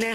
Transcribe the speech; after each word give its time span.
Ne 0.00 0.14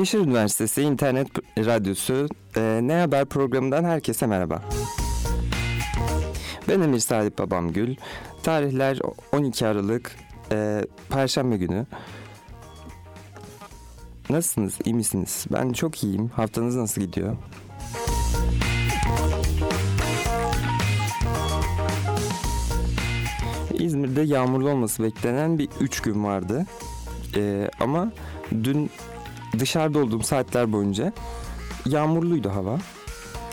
Yeşil 0.00 0.18
Üniversitesi 0.18 0.82
İnternet 0.82 1.28
Radyosu 1.58 2.28
e, 2.56 2.80
Ne 2.82 2.94
Haber 2.94 3.24
programından 3.24 3.84
herkese 3.84 4.26
merhaba. 4.26 4.62
Ben 6.68 6.80
Emir 6.80 6.98
Salih 6.98 7.30
Babamgül. 7.38 7.96
Tarihler 8.42 8.98
12 9.32 9.66
Aralık 9.66 10.16
e, 10.52 10.84
Perşembe 11.08 11.56
günü. 11.56 11.86
Nasılsınız? 14.30 14.78
İyi 14.84 14.94
misiniz? 14.94 15.46
Ben 15.52 15.72
çok 15.72 16.04
iyiyim. 16.04 16.28
Haftanız 16.28 16.76
nasıl 16.76 17.00
gidiyor? 17.00 17.36
İzmir'de 23.74 24.22
yağmurlu 24.22 24.70
olması 24.70 25.02
beklenen 25.02 25.58
bir 25.58 25.68
3 25.80 26.00
gün 26.00 26.24
vardı. 26.24 26.66
E, 27.36 27.70
ama 27.80 28.12
dün 28.64 28.90
dışarıda 29.58 29.98
olduğum 29.98 30.22
saatler 30.22 30.72
boyunca 30.72 31.12
yağmurluydu 31.86 32.50
hava. 32.50 32.78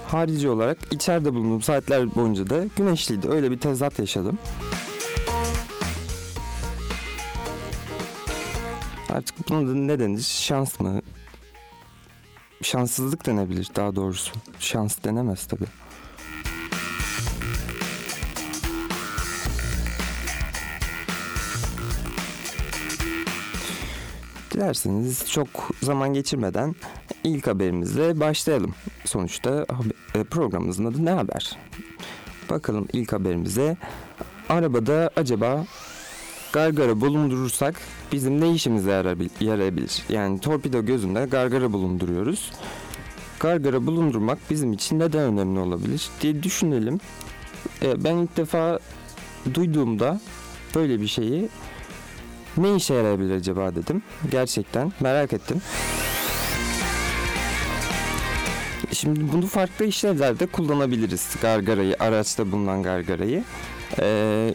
Harici 0.07 0.49
olarak 0.49 0.77
içeride 0.91 1.33
bulunduğum 1.33 1.61
saatler 1.61 2.15
boyunca 2.15 2.49
da 2.49 2.65
güneşliydi. 2.75 3.29
Öyle 3.29 3.51
bir 3.51 3.59
tezat 3.59 3.99
yaşadım. 3.99 4.37
Artık 9.09 9.49
buna 9.49 9.67
da 9.67 9.73
ne 9.73 9.99
denir? 9.99 10.21
Şans 10.21 10.79
mı? 10.79 11.01
Şanssızlık 12.61 13.25
denebilir 13.25 13.67
daha 13.75 13.95
doğrusu. 13.95 14.31
Şans 14.59 15.03
denemez 15.03 15.47
tabii. 15.47 15.65
Dilerseniz 24.57 25.31
çok 25.31 25.47
zaman 25.81 26.13
geçirmeden 26.13 26.75
ilk 27.23 27.47
haberimizle 27.47 28.19
başlayalım. 28.19 28.73
Sonuçta 29.05 29.65
e, 30.15 30.23
programımızın 30.23 30.85
adı 30.85 31.05
ne 31.05 31.09
haber? 31.09 31.57
Bakalım 32.49 32.87
ilk 32.93 33.13
haberimize. 33.13 33.77
Arabada 34.49 35.11
acaba 35.15 35.65
gargara 36.53 37.01
bulundurursak 37.01 37.75
bizim 38.11 38.41
ne 38.41 38.51
işimize 38.51 39.03
yarayabilir? 39.39 40.03
Yani 40.09 40.39
torpido 40.39 40.85
gözünde 40.85 41.25
gargara 41.25 41.73
bulunduruyoruz. 41.73 42.51
Gargara 43.39 43.85
bulundurmak 43.85 44.37
bizim 44.49 44.73
için 44.73 44.99
neden 44.99 45.21
önemli 45.21 45.59
olabilir 45.59 46.09
diye 46.21 46.43
düşünelim. 46.43 46.99
E, 47.81 48.03
ben 48.03 48.15
ilk 48.15 48.37
defa 48.37 48.79
duyduğumda 49.53 50.19
böyle 50.75 51.01
bir 51.01 51.07
şeyi 51.07 51.49
ne 52.57 52.75
işe 52.75 52.93
yarayabilir 52.93 53.35
acaba 53.35 53.75
dedim. 53.75 54.01
Gerçekten 54.31 54.91
merak 54.99 55.33
ettim. 55.33 55.61
Şimdi 58.91 59.33
bunu 59.33 59.47
farklı 59.47 59.85
işlevlerde 59.85 60.45
kullanabiliriz. 60.45 61.35
Gargarayı, 61.41 61.95
araçta 61.99 62.51
bulunan 62.51 62.83
gargarayı. 62.83 63.43
Ee, 63.99 64.53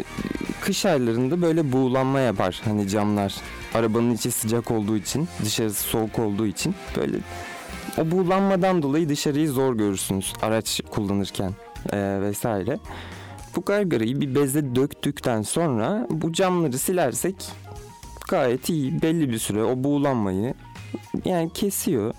kış 0.60 0.86
aylarında 0.86 1.42
böyle 1.42 1.72
buğulanma 1.72 2.20
yapar. 2.20 2.60
Hani 2.64 2.88
camlar. 2.88 3.34
Arabanın 3.74 4.14
içi 4.14 4.30
sıcak 4.30 4.70
olduğu 4.70 4.96
için, 4.96 5.28
dışarısı 5.44 5.82
soğuk 5.82 6.18
olduğu 6.18 6.46
için 6.46 6.74
böyle 6.96 7.16
o 7.98 8.10
buğulanmadan 8.10 8.82
dolayı 8.82 9.08
dışarıyı 9.08 9.50
zor 9.50 9.74
görürsünüz 9.74 10.32
araç 10.42 10.80
kullanırken 10.90 11.52
ee, 11.92 12.18
vesaire. 12.20 12.78
Bu 13.56 13.60
gargarayı 13.60 14.20
bir 14.20 14.34
beze 14.34 14.74
döktükten 14.74 15.42
sonra 15.42 16.06
bu 16.10 16.32
camları 16.32 16.78
silersek 16.78 17.34
gayet 18.32 18.68
iyi 18.68 19.02
belli 19.02 19.30
bir 19.30 19.38
süre 19.38 19.64
o 19.64 19.84
buğulanmayı 19.84 20.54
yani 21.24 21.50
kesiyor 21.50 22.14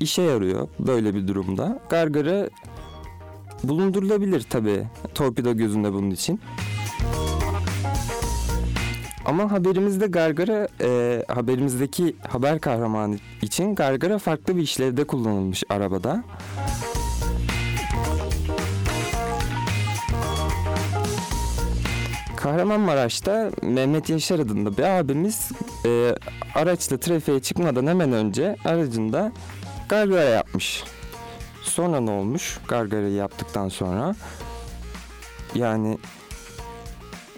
işe 0.00 0.22
yarıyor 0.22 0.68
böyle 0.78 1.14
bir 1.14 1.28
durumda 1.28 1.80
gargara 1.90 2.48
bulundurulabilir 3.64 4.40
tabi 4.40 4.82
torpido 5.14 5.56
gözünde 5.56 5.92
bunun 5.92 6.10
için 6.10 6.40
ama 9.24 9.52
haberimizde 9.52 10.06
gargara 10.06 10.68
e, 10.80 11.22
haberimizdeki 11.28 12.16
haber 12.28 12.60
kahramanı 12.60 13.16
için 13.42 13.74
gargara 13.74 14.18
farklı 14.18 14.56
bir 14.56 14.62
işlevde 14.62 15.04
kullanılmış 15.04 15.62
arabada. 15.68 16.24
Kahramanmaraş'ta 22.42 23.50
Mehmet 23.62 24.08
Yaşar 24.08 24.38
adında 24.38 24.76
bir 24.76 24.82
abimiz 24.82 25.52
e, 25.86 26.14
araçla 26.54 26.96
trafiğe 26.96 27.40
çıkmadan 27.40 27.86
hemen 27.86 28.12
önce 28.12 28.56
aracında 28.64 29.32
gargara 29.88 30.22
yapmış. 30.22 30.84
Sonra 31.62 32.00
ne 32.00 32.10
olmuş 32.10 32.58
gargarayı 32.68 33.12
yaptıktan 33.12 33.68
sonra? 33.68 34.14
Yani 35.54 35.98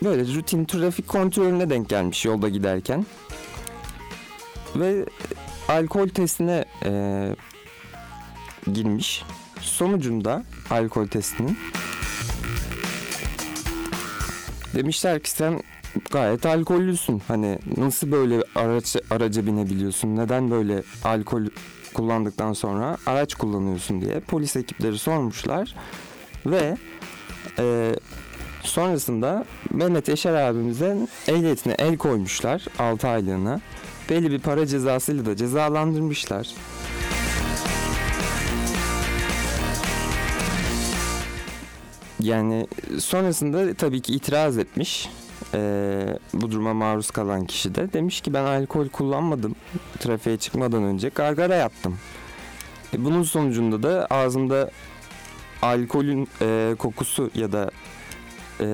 böyle 0.04 0.34
rutin 0.34 0.64
trafik 0.64 1.08
kontrolüne 1.08 1.70
denk 1.70 1.88
gelmiş 1.88 2.24
yolda 2.24 2.48
giderken. 2.48 3.06
Ve 4.76 5.06
alkol 5.68 6.08
testine 6.08 6.64
e, 6.84 7.36
girmiş. 8.72 9.24
Sonucunda 9.60 10.44
alkol 10.70 11.06
testinin 11.06 11.58
Demişler 14.74 15.20
ki 15.20 15.30
sen 15.30 15.62
gayet 16.10 16.46
alkollüsün. 16.46 17.22
Hani 17.28 17.58
nasıl 17.76 18.12
böyle 18.12 18.42
araç, 18.54 18.96
araca 19.10 19.46
binebiliyorsun? 19.46 20.16
Neden 20.16 20.50
böyle 20.50 20.82
alkol 21.04 21.42
kullandıktan 21.94 22.52
sonra 22.52 22.96
araç 23.06 23.34
kullanıyorsun 23.34 24.00
diye 24.00 24.20
polis 24.20 24.56
ekipleri 24.56 24.98
sormuşlar. 24.98 25.74
Ve 26.46 26.76
e, 27.58 27.94
sonrasında 28.62 29.44
Mehmet 29.70 30.08
Yaşar 30.08 30.34
abimize 30.34 30.96
ehliyetine 31.28 31.74
el 31.78 31.96
koymuşlar 31.96 32.64
6 32.78 33.08
aylığına. 33.08 33.60
Belli 34.10 34.30
bir 34.30 34.38
para 34.38 34.66
cezasıyla 34.66 35.26
da 35.26 35.36
cezalandırmışlar. 35.36 36.54
Yani 42.24 42.66
sonrasında 42.98 43.74
tabii 43.74 44.00
ki 44.00 44.12
itiraz 44.12 44.58
etmiş. 44.58 45.10
Ee, 45.54 46.18
bu 46.34 46.50
duruma 46.50 46.74
maruz 46.74 47.10
kalan 47.10 47.46
kişi 47.46 47.74
de 47.74 47.92
demiş 47.92 48.20
ki 48.20 48.34
ben 48.34 48.44
alkol 48.44 48.88
kullanmadım 48.88 49.54
trafiğe 49.98 50.36
çıkmadan 50.36 50.82
önce 50.82 51.08
gargara 51.08 51.54
yaptım. 51.54 51.98
E, 52.94 53.04
bunun 53.04 53.22
sonucunda 53.22 53.82
da 53.82 54.06
ağzımda 54.10 54.70
alkolün 55.62 56.28
e, 56.42 56.74
kokusu 56.78 57.30
ya 57.34 57.52
da 57.52 57.70
e, 58.60 58.66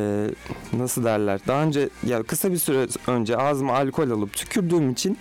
nasıl 0.73 1.05
derler 1.05 1.41
daha 1.47 1.63
önce 1.63 1.89
ya 2.07 2.23
kısa 2.23 2.53
bir 2.53 2.59
süre 2.59 2.87
önce 3.07 3.37
ağzıma 3.37 3.75
alkol 3.75 4.11
alıp 4.11 4.35
tükürdüğüm 4.35 4.91
için 4.91 5.19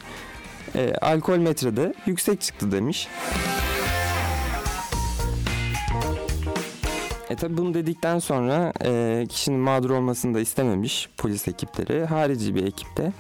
e, 0.76 0.94
alkol 1.02 1.38
metrede 1.38 1.94
yüksek 2.06 2.42
çıktı 2.42 2.72
demiş. 2.72 3.08
E 7.30 7.36
tabi 7.36 7.58
bunu 7.58 7.74
dedikten 7.74 8.20
sonra 8.20 8.74
e, 8.86 9.26
kişinin 9.30 9.60
mağdur 9.60 9.90
olmasını 9.90 10.34
da 10.34 10.40
istememiş 10.40 11.10
polis 11.18 11.48
ekipleri. 11.48 12.06
Harici 12.06 12.56
bir 12.56 12.64
ekipte 12.64 13.14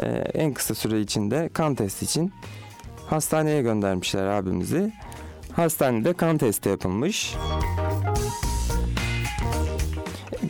e, 0.00 0.06
en 0.34 0.54
kısa 0.54 0.74
süre 0.74 1.00
içinde 1.00 1.50
kan 1.52 1.74
testi 1.74 2.04
için 2.04 2.32
hastaneye 3.06 3.62
göndermişler 3.62 4.26
abimizi. 4.26 4.92
Hastanede 5.52 6.12
kan 6.12 6.38
testi 6.38 6.68
yapılmış. 6.68 7.34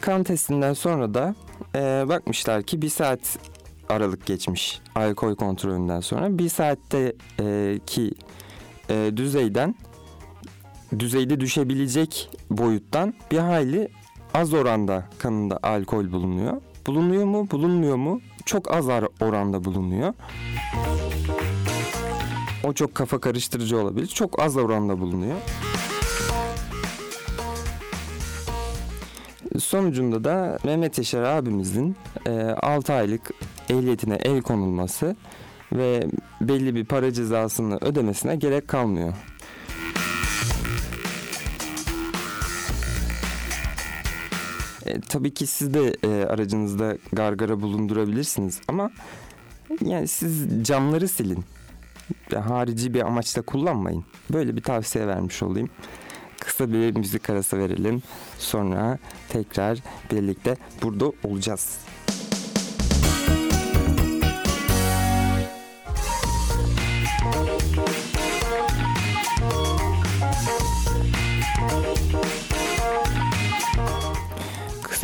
Kan 0.00 0.25
testinden 0.25 0.72
sonra 0.72 1.14
da 1.14 1.34
e, 1.75 2.08
bakmışlar 2.08 2.62
ki 2.62 2.82
bir 2.82 2.88
saat 2.88 3.38
aralık 3.88 4.26
geçmiş 4.26 4.81
alkol 4.94 5.34
kontrolünden 5.34 6.00
sonra. 6.00 6.38
Bir 6.38 6.48
saatte 6.48 7.12
e, 7.40 7.78
ki 7.86 8.12
e, 8.90 9.12
düzeyden 9.16 9.75
düzeyde 11.00 11.41
düşebilecek 11.41 12.31
boyuttan 12.50 13.14
bir 13.31 13.38
hayli 13.38 13.88
az 14.35 14.55
oranda 14.55 15.05
kanında 15.19 15.58
alkol 15.62 16.12
bulunuyor. 16.12 16.61
Bulunuyor 16.87 17.25
mu, 17.25 17.50
bulunmuyor 17.50 17.96
mu? 17.96 18.20
Çok 18.44 18.75
az 18.75 18.88
oranda 19.20 19.64
bulunuyor. 19.64 20.14
O 22.64 22.73
çok 22.73 22.94
kafa 22.94 23.20
karıştırıcı 23.20 23.79
olabilir. 23.79 24.06
Çok 24.06 24.43
az 24.43 24.56
oranda 24.56 25.00
bulunuyor. 25.00 25.37
Sonucunda 29.58 30.25
da 30.25 30.58
Mehmet 30.64 30.99
Yaşar 30.99 31.23
abimizin 31.23 31.96
e, 32.26 32.31
6 32.41 32.93
aylık 32.93 33.31
ehliyetine 33.70 34.14
el 34.14 34.43
konulması 34.43 35.17
ve 35.73 36.06
belli 36.41 36.75
bir 36.75 36.85
para 36.85 37.12
cezasını 37.12 37.79
ödemesine 37.81 38.37
gerek 38.37 38.69
kalmıyor. 38.69 39.12
E, 44.86 45.00
tabii 45.00 45.34
ki 45.34 45.46
siz 45.46 45.75
de 45.75 45.94
e, 46.02 46.26
aracınızda 46.26 46.98
gargara 47.12 47.60
bulundurabilirsiniz 47.60 48.60
ama 48.69 48.90
yani 49.81 50.08
siz 50.08 50.64
camları 50.66 51.08
silin. 51.08 51.44
Harici 52.34 52.94
bir 52.94 53.00
amaçla 53.00 53.42
kullanmayın. 53.42 54.04
Böyle 54.32 54.56
bir 54.56 54.62
tavsiye 54.62 55.06
vermiş 55.06 55.42
olayım. 55.42 55.70
Kısa 56.40 56.72
bir 56.72 56.96
müzik 56.96 57.31
arası 57.31 57.58
verelim. 57.58 58.02
Sonra 58.38 58.98
tekrar 59.28 59.78
birlikte 60.12 60.56
burada 60.82 61.12
olacağız. 61.25 61.78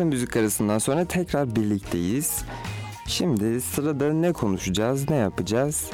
Kısa 0.00 0.08
müzik 0.08 0.37
arasından 0.37 0.79
sonra 0.79 1.05
tekrar 1.05 1.56
birlikteyiz. 1.56 2.44
Şimdi 3.06 3.61
sırada 3.61 4.12
ne 4.12 4.32
konuşacağız, 4.32 5.11
ne 5.11 5.17
yapacağız? 5.17 5.91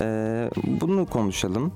Ee, 0.00 0.50
bunu 0.80 1.06
konuşalım. 1.06 1.72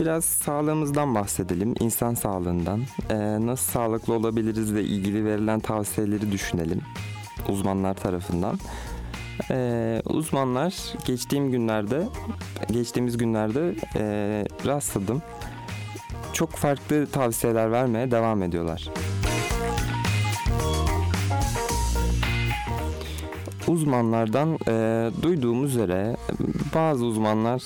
Biraz 0.00 0.24
sağlığımızdan 0.24 1.14
bahsedelim, 1.14 1.74
insan 1.80 2.14
sağlığından. 2.14 2.82
Ee, 3.10 3.16
nasıl 3.46 3.72
sağlıklı 3.72 4.14
olabilirizle 4.14 4.82
ilgili 4.82 5.24
verilen 5.24 5.60
tavsiyeleri 5.60 6.32
düşünelim 6.32 6.80
uzmanlar 7.48 7.94
tarafından. 7.94 8.58
Ee, 9.50 10.02
uzmanlar 10.04 10.74
geçtiğim 11.06 11.50
günlerde, 11.50 12.06
geçtiğimiz 12.72 13.16
günlerde 13.16 13.74
e, 13.96 14.04
rastladım. 14.66 15.22
Çok 16.32 16.50
farklı 16.50 17.06
tavsiyeler 17.06 17.72
vermeye 17.72 18.10
devam 18.10 18.42
ediyorlar. 18.42 19.11
Uzmanlardan 23.68 24.58
e, 24.68 25.10
duyduğum 25.22 25.64
üzere 25.64 26.16
bazı 26.74 27.04
uzmanlar 27.04 27.62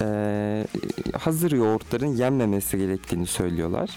e, 0.00 0.66
hazır 1.18 1.52
yoğurtların 1.52 2.16
yenmemesi 2.16 2.78
gerektiğini 2.78 3.26
söylüyorlar. 3.26 3.90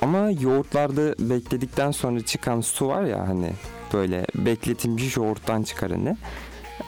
Ama 0.00 0.30
yoğurtlarda 0.40 1.14
bekledikten 1.30 1.90
sonra 1.90 2.20
çıkan 2.20 2.60
su 2.60 2.88
var 2.88 3.02
ya 3.04 3.28
hani 3.28 3.50
böyle 3.92 4.26
bekletilmiş 4.34 5.16
yoğurttan 5.16 5.62
çıkaranı. 5.62 6.16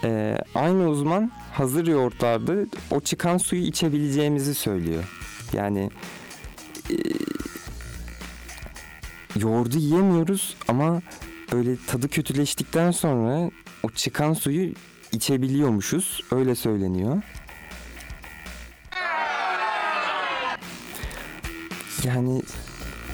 E, 0.05 0.39
aynı 0.55 0.89
uzman 0.89 1.33
hazır 1.53 1.87
yoğurtlarda 1.87 2.53
o 2.91 3.01
çıkan 3.01 3.39
suyu 3.39 3.63
içebileceğimizi 3.63 4.55
söylüyor. 4.55 5.05
Yani 5.53 5.91
e, 6.91 6.97
yoğurdu 9.41 9.79
yiyemiyoruz 9.79 10.57
ama 10.69 11.03
böyle 11.53 11.77
tadı 11.87 12.09
kötüleştikten 12.09 12.91
sonra 12.91 13.51
o 13.83 13.91
çıkan 13.91 14.33
suyu 14.33 14.73
içebiliyormuşuz. 15.13 16.21
Öyle 16.31 16.55
söyleniyor. 16.55 17.23
Yani 22.05 22.43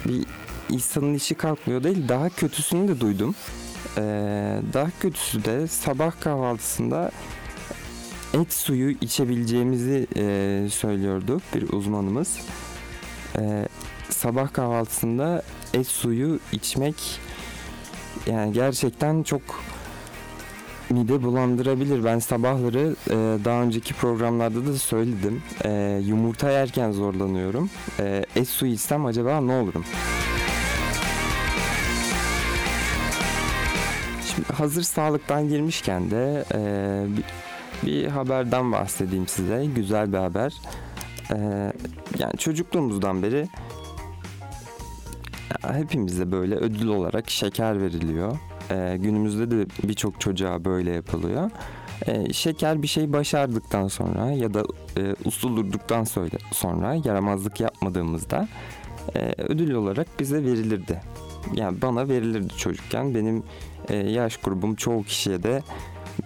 bir 0.08 0.24
insanın 0.68 1.14
işi 1.14 1.34
kalkmıyor 1.34 1.84
değil. 1.84 2.08
Daha 2.08 2.28
kötüsünü 2.28 2.88
de 2.88 3.00
duydum. 3.00 3.34
Ee, 3.96 4.02
daha 4.72 4.90
kötüsü 5.00 5.44
de 5.44 5.66
sabah 5.66 6.20
kahvaltısında 6.20 7.10
et 8.34 8.52
suyu 8.52 8.90
içebileceğimizi 8.90 10.06
e, 10.16 10.66
söylüyordu 10.70 11.40
bir 11.54 11.72
uzmanımız. 11.72 12.38
Ee, 13.38 13.68
sabah 14.10 14.52
kahvaltısında 14.52 15.42
et 15.74 15.86
suyu 15.86 16.40
içmek 16.52 16.94
yani 18.28 18.52
gerçekten 18.52 19.22
çok 19.22 19.42
mide 20.90 21.22
bulandırabilir. 21.22 22.04
Ben 22.04 22.18
sabahları 22.18 22.96
e, 23.10 23.44
daha 23.44 23.62
önceki 23.62 23.94
programlarda 23.94 24.66
da 24.66 24.72
söyledim. 24.72 25.42
E, 25.64 26.00
yumurta 26.06 26.50
yerken 26.50 26.92
zorlanıyorum. 26.92 27.70
E, 28.00 28.24
et 28.36 28.48
suyu 28.48 28.72
içsem 28.72 29.06
acaba 29.06 29.40
ne 29.40 29.52
olurum? 29.52 29.84
Şimdi 34.26 34.52
hazır 34.52 34.82
sağlıktan 34.82 35.48
girmişken 35.48 36.10
de 36.10 36.44
e, 36.54 36.60
bir, 37.16 37.24
bir 37.86 38.06
haberden 38.06 38.72
bahsedeyim 38.72 39.28
size. 39.28 39.66
Güzel 39.74 40.12
bir 40.12 40.18
haber. 40.18 40.54
E, 41.30 41.36
yani 42.18 42.36
çocukluğumuzdan 42.38 43.22
beri 43.22 43.48
hepimize 45.62 46.32
böyle 46.32 46.54
ödül 46.54 46.86
olarak 46.86 47.30
şeker 47.30 47.80
veriliyor. 47.80 48.38
Ee, 48.70 48.96
günümüzde 49.00 49.50
de 49.50 49.66
birçok 49.84 50.20
çocuğa 50.20 50.64
böyle 50.64 50.90
yapılıyor. 50.90 51.50
Ee, 52.06 52.32
şeker 52.32 52.82
bir 52.82 52.86
şey 52.86 53.12
başardıktan 53.12 53.88
sonra 53.88 54.30
ya 54.30 54.54
da 54.54 54.64
e, 54.96 55.14
usul 55.24 55.56
durduktan 55.56 56.04
sonra 56.52 56.94
yaramazlık 57.04 57.60
yapmadığımızda 57.60 58.48
e, 59.16 59.34
ödül 59.38 59.74
olarak 59.74 60.20
bize 60.20 60.44
verilirdi. 60.44 61.02
Yani 61.54 61.82
bana 61.82 62.08
verilirdi 62.08 62.56
çocukken. 62.56 63.14
Benim 63.14 63.42
e, 63.88 63.96
yaş 63.96 64.36
grubum 64.36 64.74
çoğu 64.74 65.02
kişiye 65.02 65.42
de 65.42 65.62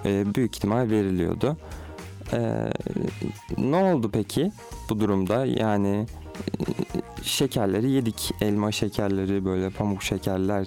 e, 0.04 0.34
büyük 0.34 0.56
ihtimal 0.56 0.90
veriliyordu. 0.90 1.56
E, 2.32 2.70
ne 3.58 3.76
oldu 3.76 4.10
peki 4.12 4.52
bu 4.88 5.00
durumda? 5.00 5.46
Yani 5.46 6.06
şekerleri 7.22 7.90
yedik. 7.90 8.30
Elma 8.40 8.72
şekerleri 8.72 9.44
böyle 9.44 9.70
pamuk 9.70 10.02
şekerler, 10.02 10.66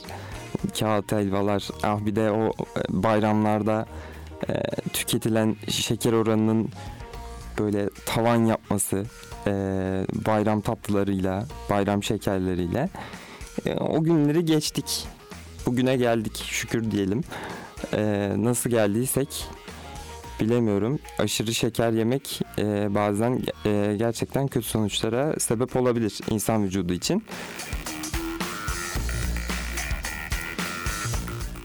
kağıt 0.80 1.12
helvalar. 1.12 1.68
Ah 1.84 2.06
bir 2.06 2.16
de 2.16 2.32
o 2.32 2.48
e, 2.48 2.82
bayramlarda 2.90 3.86
e, 4.50 4.54
tüketilen 4.94 5.56
şeker 5.70 6.14
oranının 6.14 6.70
böyle 7.60 7.90
tavan 8.06 8.46
yapması 8.46 9.06
e, 9.48 9.52
bayram 10.26 10.62
tatlılarıyla, 10.62 11.46
bayram 11.70 12.04
şekerleriyle 12.04 12.90
e, 13.66 13.74
o 13.74 14.04
günleri 14.04 14.46
geçtik. 14.46 15.08
Bugüne 15.66 15.98
geldik 15.98 16.44
şükür 16.46 16.92
diyelim. 16.92 17.22
E, 17.94 18.32
nasıl 18.38 18.70
geldiysek 18.70 19.46
bilemiyorum. 20.40 21.00
Aşırı 21.20 21.54
şeker 21.54 21.92
yemek 21.92 22.42
e, 22.58 22.96
bazen 22.96 23.42
e, 23.66 23.96
gerçekten 24.00 24.48
kötü 24.48 24.68
sonuçlara 24.68 25.40
sebep 25.40 25.76
olabilir 25.76 26.20
insan 26.30 26.64
vücudu 26.64 26.94
için. 26.94 27.24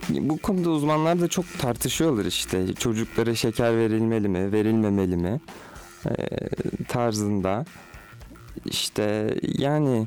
Bu 0.09 0.39
konuda 0.39 0.71
uzmanlar 0.71 1.21
da 1.21 1.29
çok 1.29 1.59
tartışıyorlar 1.59 2.25
işte. 2.25 2.75
Çocuklara 2.75 3.35
şeker 3.35 3.77
verilmeli 3.77 4.29
mi, 4.29 4.53
verilmemeli 4.53 5.17
mi 5.17 5.41
e, 6.07 6.15
tarzında. 6.89 7.65
İşte 8.65 9.35
yani 9.59 10.07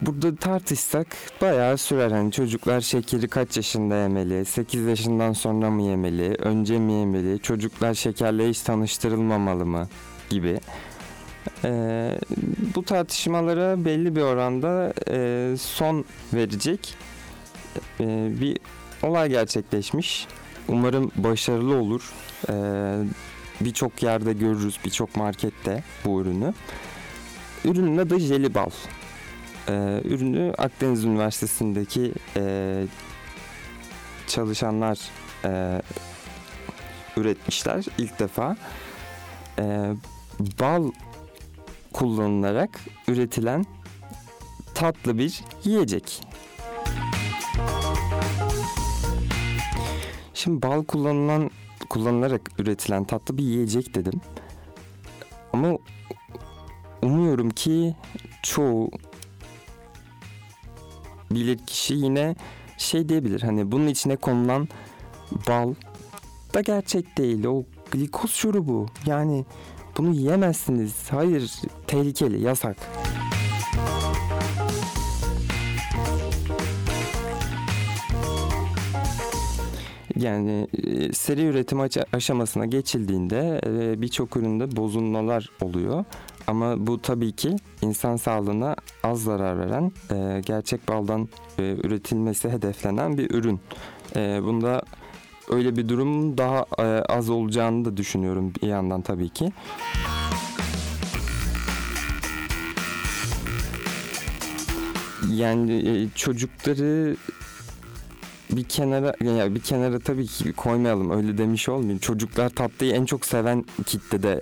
burada 0.00 0.36
tartışsak 0.36 1.06
bayağı 1.40 1.78
sürer. 1.78 2.10
Hani 2.10 2.32
çocuklar 2.32 2.80
şekeri 2.80 3.28
kaç 3.28 3.56
yaşında 3.56 3.96
yemeli? 3.96 4.44
8 4.44 4.86
yaşından 4.86 5.32
sonra 5.32 5.70
mı 5.70 5.82
yemeli? 5.82 6.34
Önce 6.34 6.78
mi 6.78 6.92
yemeli? 6.92 7.38
Çocuklar 7.38 7.94
şekerle 7.94 8.48
hiç 8.48 8.60
tanıştırılmamalı 8.60 9.66
mı? 9.66 9.88
Gibi. 10.30 10.60
Ee, 11.64 12.18
bu 12.74 12.82
tartışmalara 12.82 13.84
belli 13.84 14.16
bir 14.16 14.20
oranda 14.20 14.92
e, 15.10 15.56
son 15.58 16.04
verecek 16.34 16.94
e, 18.00 18.28
bir 18.40 18.58
olay 19.02 19.28
gerçekleşmiş. 19.28 20.26
Umarım 20.68 21.10
başarılı 21.16 21.74
olur. 21.76 22.12
E, 22.48 22.54
birçok 23.60 24.02
yerde 24.02 24.32
görürüz, 24.32 24.78
birçok 24.84 25.16
markette 25.16 25.84
bu 26.04 26.20
ürünü. 26.20 26.54
Ürünün 27.64 27.98
adı 27.98 28.18
jelibal. 28.18 28.70
E, 29.68 30.00
ürünü 30.04 30.52
Akdeniz 30.58 31.04
Üniversitesi'ndeki 31.04 32.12
e, 32.36 32.84
çalışanlar 34.26 34.98
e, 35.44 35.82
üretmişler 37.16 37.84
ilk 37.98 38.18
defa. 38.18 38.56
E, 39.58 39.94
bal 40.60 40.90
kullanılarak 41.92 42.80
üretilen 43.08 43.66
tatlı 44.74 45.18
bir 45.18 45.40
yiyecek. 45.64 46.22
Şimdi 50.34 50.62
bal 50.62 50.84
kullanılan 50.84 51.50
kullanılarak 51.88 52.50
üretilen 52.58 53.04
tatlı 53.04 53.38
bir 53.38 53.42
yiyecek 53.42 53.94
dedim. 53.94 54.20
Ama 55.52 55.78
umuyorum 57.02 57.50
ki 57.50 57.94
çoğu 58.42 58.90
bilir 61.34 61.58
kişi 61.58 61.94
yine 61.94 62.34
şey 62.78 63.08
diyebilir. 63.08 63.40
Hani 63.42 63.72
bunun 63.72 63.86
içine 63.86 64.16
konulan 64.16 64.68
bal 65.48 65.74
da 66.54 66.60
gerçek 66.60 67.18
değil. 67.18 67.44
O 67.44 67.64
glikoz 67.90 68.30
şurubu. 68.30 68.86
Yani 69.06 69.44
bunu 69.98 70.14
yiyemezsiniz. 70.14 70.94
Hayır, 71.10 71.52
tehlikeli, 71.86 72.42
yasak. 72.42 72.76
Yani 80.16 80.68
e, 80.72 81.12
seri 81.12 81.44
üretim 81.44 81.80
aşamasına 82.12 82.66
geçildiğinde 82.66 83.60
e, 83.66 84.02
birçok 84.02 84.36
üründe 84.36 84.76
bozulmalar 84.76 85.50
oluyor. 85.60 86.04
Ama 86.46 86.86
bu 86.86 87.02
tabii 87.02 87.32
ki 87.32 87.56
insan 87.82 88.16
sağlığına 88.16 88.76
az 89.02 89.22
zarar 89.22 89.58
veren, 89.58 89.92
e, 90.10 90.40
gerçek 90.40 90.88
baldan 90.88 91.28
üretilmesi 91.58 92.50
hedeflenen 92.50 93.18
bir 93.18 93.30
ürün. 93.30 93.60
Bunda 94.16 94.82
öyle 95.50 95.76
bir 95.76 95.88
durum 95.88 96.38
daha 96.38 96.62
az 97.08 97.30
olacağını 97.30 97.84
da 97.84 97.96
düşünüyorum 97.96 98.52
bir 98.62 98.68
yandan 98.68 99.02
tabii 99.02 99.28
ki. 99.28 99.52
Yani 105.30 106.08
çocukları 106.14 107.16
bir 108.50 108.64
kenara 108.64 109.14
yani 109.24 109.54
bir 109.54 109.60
kenara 109.60 109.98
tabii 109.98 110.26
ki 110.26 110.52
koymayalım 110.52 111.10
öyle 111.10 111.38
demiş 111.38 111.68
olmayayım. 111.68 111.98
Çocuklar 111.98 112.48
tatlıyı 112.48 112.92
en 112.92 113.04
çok 113.04 113.26
seven 113.26 113.64
kitlede 113.86 114.40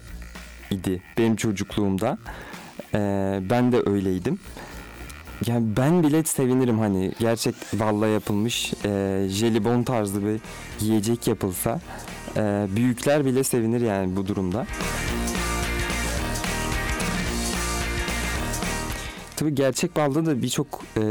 idi 0.73 1.03
benim 1.19 1.37
çocukluğumda. 1.37 2.19
Ee, 2.95 3.41
ben 3.51 3.73
de 3.73 3.83
öyleydim. 3.87 4.39
Yani 5.47 5.77
ben 5.77 6.03
bile 6.03 6.25
sevinirim 6.25 6.79
hani 6.79 7.13
gerçek 7.19 7.55
balla 7.73 8.07
yapılmış 8.07 8.73
e, 8.85 9.27
jelibon 9.29 9.83
tarzı 9.83 10.27
bir 10.27 10.41
yiyecek 10.81 11.27
yapılsa. 11.27 11.81
E, 12.37 12.67
büyükler 12.77 13.25
bile 13.25 13.45
sevinir 13.45 13.81
yani 13.81 14.17
bu 14.17 14.27
durumda. 14.27 14.67
Tabii 19.37 19.55
gerçek 19.55 19.97
balda 19.97 20.27
da 20.27 20.43
birçok 20.43 20.81
e, 20.97 21.03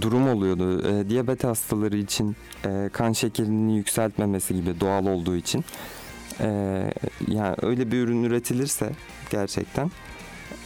durum 0.00 0.28
oluyordu. 0.28 0.88
E, 0.88 1.08
diyabet 1.08 1.44
hastaları 1.44 1.96
için 1.96 2.36
e, 2.66 2.90
kan 2.92 3.12
şekerini 3.12 3.76
yükseltmemesi 3.76 4.54
gibi 4.54 4.80
doğal 4.80 5.06
olduğu 5.06 5.36
için. 5.36 5.64
E, 6.40 6.46
yani 7.28 7.56
öyle 7.62 7.90
bir 7.90 7.98
ürün 7.98 8.24
üretilirse 8.24 8.90
gerçekten 9.30 9.90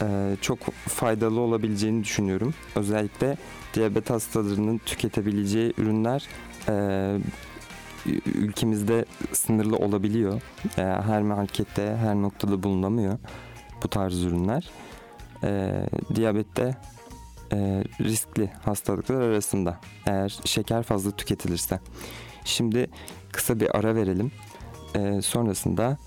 e, 0.03 0.37
çok 0.41 0.59
faydalı 0.73 1.41
olabileceğini 1.41 2.05
düşünüyorum. 2.05 2.55
Özellikle 2.77 3.37
diyabet 3.75 4.11
hastalarının 4.11 4.79
tüketebileceği 4.79 5.73
ürünler 5.79 6.29
e, 6.69 7.17
ülkemizde 8.27 9.05
sınırlı 9.33 9.77
olabiliyor. 9.77 10.41
E, 10.79 10.83
her 10.83 11.23
markette, 11.23 11.97
her 11.97 12.15
noktada 12.15 12.63
bulunamıyor 12.63 13.19
bu 13.83 13.89
tarz 13.89 14.25
ürünler 14.25 14.71
e, 15.45 15.83
diyabette 16.15 16.77
e, 17.53 17.85
riskli 18.01 18.51
hastalıklar 18.65 19.21
arasında 19.21 19.81
eğer 20.07 20.39
şeker 20.45 20.83
fazla 20.83 21.11
tüketilirse. 21.11 21.81
Şimdi 22.45 22.91
kısa 23.33 23.61
bir 23.61 23.79
ara 23.79 23.95
verelim. 23.95 24.33
E, 24.95 25.23
sonrasında 25.23 25.99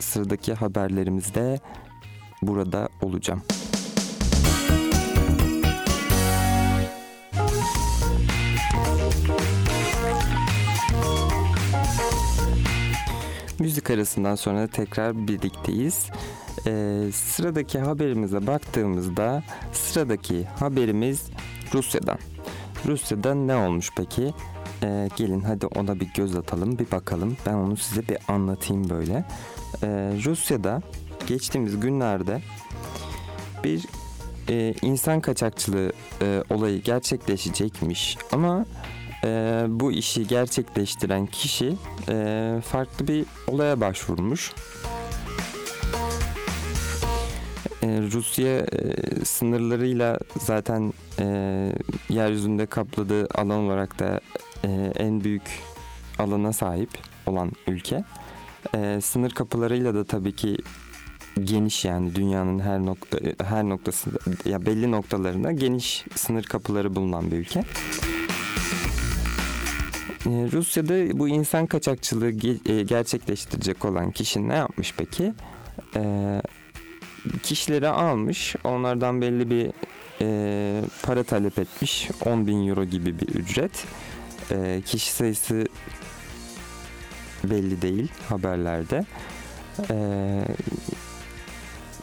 sıradaki 0.00 0.54
haberlerimizde 0.54 1.60
burada 2.42 2.88
olacağım. 3.02 3.42
Müzik 13.58 13.90
arasından 13.90 14.34
sonra 14.34 14.66
tekrar 14.66 15.28
birlikteyiz. 15.28 16.10
Ee, 16.66 17.08
sıradaki 17.12 17.78
haberimize 17.78 18.46
baktığımızda 18.46 19.42
sıradaki 19.72 20.44
haberimiz 20.44 21.30
Rusya'dan. 21.74 22.18
Rusya'da 22.86 23.34
ne 23.34 23.56
olmuş 23.56 23.90
peki? 23.96 24.34
Ee, 24.82 25.08
gelin 25.16 25.40
hadi 25.40 25.66
ona 25.66 26.00
bir 26.00 26.08
göz 26.14 26.36
atalım 26.36 26.78
bir 26.78 26.90
bakalım. 26.90 27.36
Ben 27.46 27.54
onu 27.54 27.76
size 27.76 28.08
bir 28.08 28.18
anlatayım 28.28 28.90
böyle. 28.90 29.24
Ee, 29.82 29.86
Rusya'da 30.24 30.82
geçtiğimiz 31.26 31.80
günlerde 31.80 32.42
bir 33.64 33.84
e, 34.48 34.74
insan 34.82 35.20
kaçakçılığı 35.20 35.92
e, 36.22 36.42
olayı 36.50 36.82
gerçekleşecekmiş 36.82 38.18
ama 38.32 38.66
e, 39.24 39.28
bu 39.68 39.92
işi 39.92 40.26
gerçekleştiren 40.26 41.26
kişi 41.26 41.74
e, 42.08 42.56
farklı 42.66 43.08
bir 43.08 43.26
olaya 43.46 43.80
başvurmuş. 43.80 44.52
E, 47.82 47.86
Rusya 48.12 48.58
e, 48.58 48.94
sınırlarıyla 49.24 50.18
zaten 50.40 50.92
e, 51.18 51.26
yeryüzünde 52.08 52.66
kapladığı 52.66 53.28
alan 53.34 53.58
olarak 53.58 53.98
da 53.98 54.20
e, 54.64 54.92
en 54.96 55.24
büyük 55.24 55.42
alana 56.18 56.52
sahip 56.52 56.90
olan 57.26 57.52
ülke. 57.66 58.04
E, 58.74 59.00
sınır 59.00 59.30
kapılarıyla 59.30 59.94
da 59.94 60.04
tabii 60.04 60.32
ki 60.36 60.56
geniş 61.44 61.84
yani 61.84 62.14
dünyanın 62.14 62.58
her 62.58 62.78
nokta 62.78 63.18
e, 63.18 63.34
her 63.44 63.64
noktasında 63.64 64.18
ya 64.44 64.66
belli 64.66 64.90
noktalarında 64.90 65.52
geniş 65.52 66.04
sınır 66.14 66.42
kapıları 66.42 66.94
bulunan 66.96 67.30
bir 67.30 67.36
ülke. 67.36 67.60
E, 70.26 70.30
Rusya'da 70.52 71.18
bu 71.18 71.28
insan 71.28 71.66
kaçakçılığı 71.66 72.30
ge- 72.30 72.72
e, 72.72 72.82
gerçekleştirecek 72.82 73.84
olan 73.84 74.10
kişi 74.10 74.48
ne 74.48 74.54
yapmış 74.54 74.94
peki? 74.96 75.32
Ee, 75.96 76.42
kişileri 77.42 77.88
almış. 77.88 78.56
Onlardan 78.64 79.20
belli 79.20 79.50
bir 79.50 79.70
e, 80.20 80.80
para 81.02 81.22
talep 81.22 81.58
etmiş. 81.58 82.10
10 82.26 82.46
bin 82.46 82.68
euro 82.68 82.84
gibi 82.84 83.20
bir 83.20 83.28
ücret. 83.28 83.84
E, 84.50 84.82
kişi 84.86 85.12
sayısı 85.12 85.66
belli 87.44 87.82
değil 87.82 88.08
haberlerde. 88.28 89.04
E, 89.90 89.96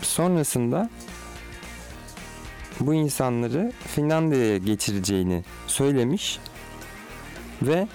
sonrasında 0.01 0.89
bu 2.79 2.93
insanları 2.93 3.71
Finlandiya'ya 3.87 4.57
geçireceğini 4.57 5.43
söylemiş 5.67 6.39
ve 7.61 7.87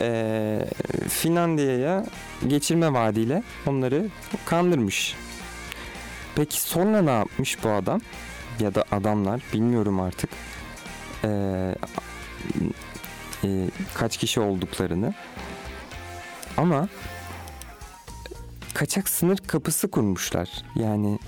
e, 0.00 0.58
Finlandiya'ya 1.08 2.06
geçirme 2.46 2.92
vaadiyle 2.92 3.42
onları 3.66 4.08
kandırmış. 4.46 5.16
Peki 6.36 6.60
sonra 6.60 7.02
ne 7.02 7.10
yapmış 7.10 7.64
bu 7.64 7.70
adam? 7.70 8.00
Ya 8.60 8.74
da 8.74 8.84
adamlar 8.90 9.42
bilmiyorum 9.52 10.00
artık. 10.00 10.30
Ee, 11.24 11.74
e, 13.44 13.68
kaç 13.94 14.16
kişi 14.16 14.40
olduklarını. 14.40 15.14
Ama 16.56 16.88
kaçak 18.74 19.08
sınır 19.08 19.36
kapısı 19.36 19.90
kurmuşlar. 19.90 20.48
Yani 20.76 21.18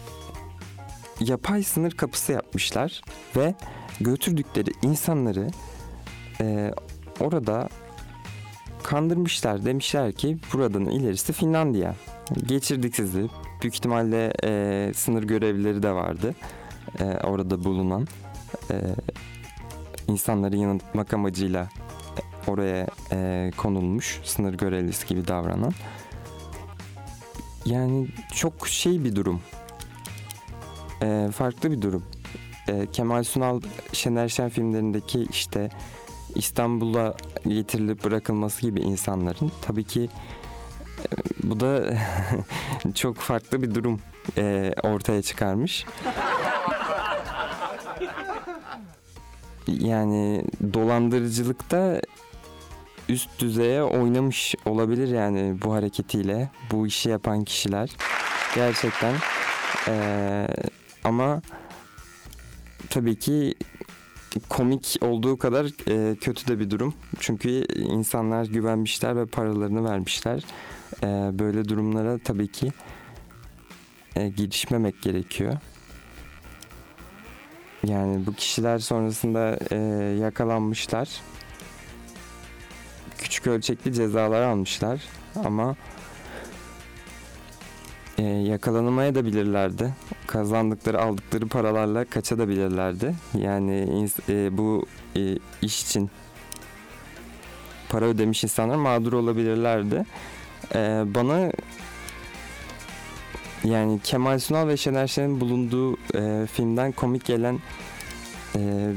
yapay 1.21 1.63
sınır 1.63 1.91
kapısı 1.91 2.33
yapmışlar 2.33 3.01
ve 3.37 3.55
götürdükleri 4.01 4.71
insanları 4.83 5.49
e, 6.41 6.75
orada 7.21 7.69
kandırmışlar. 8.83 9.65
Demişler 9.65 10.13
ki 10.13 10.39
buradan 10.53 10.85
ilerisi 10.85 11.33
Finlandiya. 11.33 11.95
Geçirdik 12.47 12.97
sizi 12.97 13.29
büyük 13.63 13.75
ihtimalle 13.75 14.33
e, 14.45 14.93
sınır 14.95 15.23
görevlileri 15.23 15.83
de 15.83 15.93
vardı. 15.93 16.35
E, 17.01 17.05
orada 17.05 17.65
bulunan 17.65 18.07
e, 18.71 18.77
insanları 20.09 20.57
yanıltmak 20.57 21.15
amacıyla 21.15 21.69
oraya 22.49 22.87
e, 23.13 23.51
konulmuş 23.57 24.21
sınır 24.25 24.55
görevlisi 24.55 25.07
gibi 25.07 25.29
davranan. 25.29 25.73
Yani 27.65 28.09
çok 28.35 28.69
şey 28.69 29.05
bir 29.05 29.17
durum. 29.17 29.41
E, 31.03 31.29
farklı 31.35 31.71
bir 31.71 31.83
durum. 31.83 32.05
E, 32.69 32.87
Kemal 32.93 33.25
Sunal 33.25 33.61
Şener 33.93 34.29
Şen 34.29 34.49
filmlerindeki 34.49 35.27
işte 35.31 35.71
İstanbul'a 36.35 37.15
getirilip 37.49 38.05
bırakılması 38.05 38.63
gibi 38.63 38.81
insanların 38.81 39.53
tabii 39.63 39.85
ki 39.85 40.09
bu 41.43 41.61
da 41.61 41.99
çok 42.95 43.17
farklı 43.17 43.63
bir 43.63 43.75
durum 43.75 44.01
e, 44.39 44.75
ortaya 44.83 45.23
çıkarmış. 45.23 45.87
Yani 49.69 50.45
dolandırıcılıkta 50.75 52.01
üst 53.09 53.31
düzeye 53.39 53.83
oynamış 53.83 54.55
olabilir 54.65 55.09
yani 55.09 55.63
bu 55.63 55.75
hareketiyle 55.75 56.51
bu 56.71 56.87
işi 56.87 57.09
yapan 57.09 57.45
kişiler 57.45 57.91
gerçekten 58.55 59.15
Ee, 59.89 60.47
ama 61.05 61.43
tabii 62.91 63.19
ki 63.19 63.55
komik 64.49 64.97
olduğu 65.01 65.39
kadar 65.39 65.67
e, 65.91 66.17
kötü 66.17 66.47
de 66.49 66.59
bir 66.59 66.71
durum 66.71 66.95
çünkü 67.21 67.49
insanlar 67.75 68.45
güvenmişler 68.45 69.17
ve 69.17 69.27
paralarını 69.27 69.91
vermişler 69.91 70.45
Ee, 71.03 71.07
böyle 71.33 71.69
durumlara 71.69 72.19
tabii 72.19 72.49
ki 72.49 72.73
e, 74.17 74.29
girişmemek 74.29 75.03
gerekiyor. 75.03 75.57
Yani 77.87 78.27
bu 78.27 78.33
kişiler 78.33 78.79
sonrasında 78.79 79.59
e, 79.71 79.77
yakalanmışlar. 80.21 81.09
Küçük 83.19 83.47
ölçekli 83.47 83.93
cezalar 83.93 84.43
almışlar 84.43 85.01
ama 85.45 85.77
e, 88.19 88.23
yakalanmaya 88.23 89.15
da 89.15 89.25
bilirlerdi. 89.25 89.95
Kazandıkları 90.27 91.03
aldıkları 91.03 91.47
paralarla 91.49 92.05
kaçabilirlerdi. 92.05 93.15
Yani 93.39 93.73
ins- 93.73 94.47
e, 94.47 94.57
bu 94.59 94.87
e, 95.17 95.39
iş 95.63 95.83
için 95.83 96.11
para 97.89 98.05
ödemiş 98.05 98.45
insanlar 98.45 98.77
mağdur 98.77 99.13
olabilirlerdi. 99.13 100.05
E, 100.75 101.03
bana 101.07 101.53
yani 103.65 104.01
Kemal 104.05 104.39
Sunal 104.39 104.69
ve 104.69 104.77
Şener 104.77 105.07
Şen'in 105.07 105.41
bulunduğu 105.41 105.97
e, 106.15 106.47
filmden 106.53 106.93
komik 106.93 107.25
gelen 107.25 107.59
e, 108.57 108.91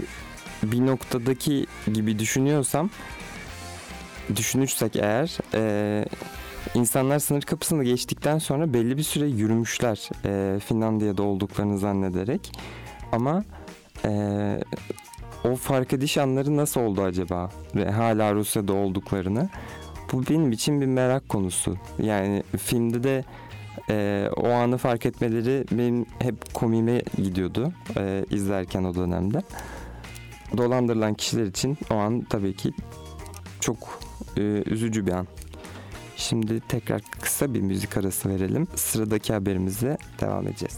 bir 0.63 0.85
noktadaki 0.85 1.65
gibi 1.93 2.19
düşünüyorsam 2.19 2.89
düşünürsek 4.36 4.95
eğer 4.95 5.38
e, 5.53 6.05
insanlar 6.74 7.19
sınır 7.19 7.41
kapısını 7.41 7.83
geçtikten 7.83 8.38
sonra 8.38 8.74
belli 8.74 8.98
bir 8.98 9.03
süre 9.03 9.25
yürümüşler 9.27 10.09
e, 10.25 10.59
Finlandiya'da 10.59 11.24
olduklarını 11.24 11.77
zannederek. 11.79 12.51
Ama 13.12 13.43
e, 14.05 14.12
o 15.43 15.55
fark 15.55 15.93
ediş 15.93 16.17
anları 16.17 16.57
nasıl 16.57 16.81
oldu 16.81 17.01
acaba? 17.01 17.50
Ve 17.75 17.91
hala 17.91 18.33
Rusya'da 18.33 18.74
olduklarını? 18.74 19.50
Bu 20.12 20.24
benim 20.29 20.51
için 20.51 20.81
bir 20.81 20.86
merak 20.86 21.29
konusu. 21.29 21.77
Yani 22.00 22.43
filmde 22.57 23.03
de 23.03 23.24
e, 23.89 24.27
o 24.36 24.50
anı 24.50 24.77
fark 24.77 25.05
etmeleri 25.05 25.65
benim 25.71 26.05
hep 26.19 26.53
komiğime 26.53 27.01
gidiyordu 27.17 27.71
e, 27.98 28.25
izlerken 28.29 28.83
o 28.83 28.95
dönemde. 28.95 29.41
Dolandırılan 30.57 31.13
kişiler 31.13 31.45
için 31.45 31.77
o 31.91 31.95
an 31.95 32.21
tabii 32.29 32.55
ki 32.55 32.74
çok 33.59 34.00
e, 34.38 34.41
üzücü 34.65 35.05
bir 35.05 35.11
an. 35.11 35.27
Şimdi 36.17 36.59
tekrar 36.59 37.01
kısa 37.21 37.53
bir 37.53 37.61
müzik 37.61 37.97
arası 37.97 38.29
verelim. 38.29 38.67
Sıradaki 38.75 39.33
haberimize 39.33 39.97
devam 40.21 40.47
edeceğiz. 40.47 40.75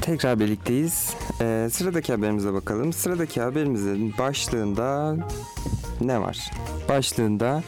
Tekrar 0.00 0.40
birlikteyiz. 0.40 1.14
Ee, 1.40 1.68
sıradaki 1.72 2.12
haberimize 2.12 2.52
bakalım. 2.52 2.92
Sıradaki 2.92 3.40
haberimizin 3.40 4.14
başlığında 4.18 5.16
ne 6.00 6.20
var? 6.20 6.50
Başlığında 6.88 7.62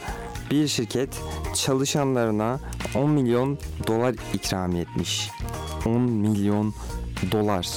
bir 0.51 0.67
şirket 0.67 1.21
çalışanlarına 1.55 2.59
10 2.95 3.09
milyon 3.09 3.57
dolar 3.87 4.15
ikramiye 4.33 4.81
etmiş. 4.81 5.29
10 5.85 6.01
milyon 6.01 6.73
dolar. 7.31 7.67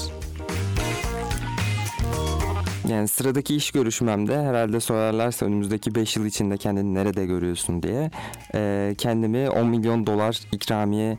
Yani 2.89 3.09
sıradaki 3.09 3.57
iş 3.57 3.71
görüşmemde 3.71 4.43
herhalde 4.43 4.81
sorarlarsa 4.81 5.47
önümüzdeki 5.47 5.95
5 5.95 6.17
yıl 6.17 6.27
içinde 6.27 6.57
kendini 6.57 6.95
nerede 6.95 7.27
görüyorsun 7.27 7.83
diye 7.83 8.11
e, 8.55 8.95
kendimi 8.99 9.51
10 9.51 9.67
milyon 9.67 10.07
dolar 10.07 10.41
ikramiye 10.53 11.19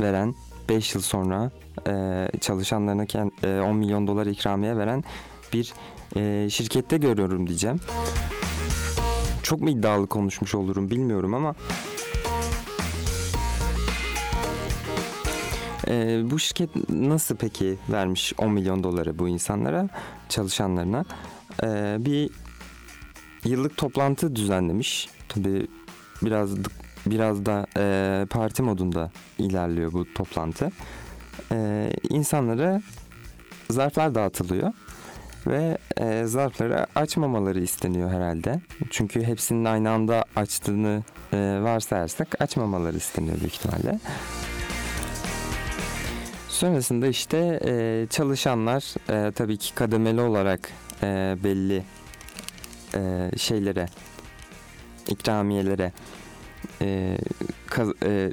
veren 0.00 0.34
5 0.68 0.94
yıl 0.94 1.02
sonra 1.02 1.50
e, 1.88 2.26
çalışanlarına 2.40 3.06
kend, 3.06 3.30
e, 3.42 3.60
10 3.60 3.76
milyon 3.76 4.06
dolar 4.06 4.26
ikramiye 4.26 4.76
veren 4.76 5.04
bir 5.52 5.72
e, 6.16 6.50
şirkette 6.50 6.96
görüyorum 6.96 7.46
diyeceğim. 7.46 7.80
Çok 9.52 9.60
mu 9.60 9.70
iddialı 9.70 10.06
konuşmuş 10.06 10.54
olurum 10.54 10.90
bilmiyorum 10.90 11.34
ama 11.34 11.54
e, 15.88 16.22
bu 16.30 16.38
şirket 16.38 16.70
nasıl 16.88 17.36
peki 17.36 17.78
vermiş 17.90 18.32
10 18.38 18.52
milyon 18.52 18.82
doları 18.82 19.18
bu 19.18 19.28
insanlara 19.28 19.88
çalışanlarına? 20.28 21.04
E, 21.62 21.96
bir 21.98 22.30
yıllık 23.44 23.76
toplantı 23.76 24.36
düzenlemiş. 24.36 25.08
Tabi 25.28 25.66
biraz 26.22 26.50
biraz 27.06 27.46
da 27.46 27.66
e, 27.76 28.26
parti 28.30 28.62
modunda 28.62 29.10
ilerliyor 29.38 29.92
bu 29.92 30.14
toplantı. 30.14 30.72
E, 31.52 31.90
insanlara 32.10 32.82
zarflar 33.70 34.14
dağıtılıyor 34.14 34.72
ve 35.46 35.78
e, 35.96 36.24
zarfları 36.24 36.86
açmamaları 36.94 37.60
isteniyor 37.60 38.10
herhalde. 38.10 38.60
Çünkü 38.90 39.22
hepsinin 39.22 39.64
aynı 39.64 39.90
anda 39.90 40.24
açtığını 40.36 41.02
e, 41.32 41.36
varsayarsak 41.62 42.40
açmamaları 42.40 42.96
isteniyor 42.96 43.40
büyük 43.40 43.54
ihtimalle. 43.54 43.98
Sonrasında 46.48 47.06
işte 47.06 47.60
e, 47.64 48.06
çalışanlar 48.10 48.94
e, 49.10 49.32
tabii 49.32 49.56
ki 49.56 49.74
kademeli 49.74 50.20
olarak 50.20 50.70
e, 51.02 51.36
belli 51.44 51.82
e, 52.94 53.30
şeylere, 53.36 53.86
ikramiyelere 55.08 55.92
e, 56.82 57.18
kaz, 57.66 57.88
e, 58.02 58.32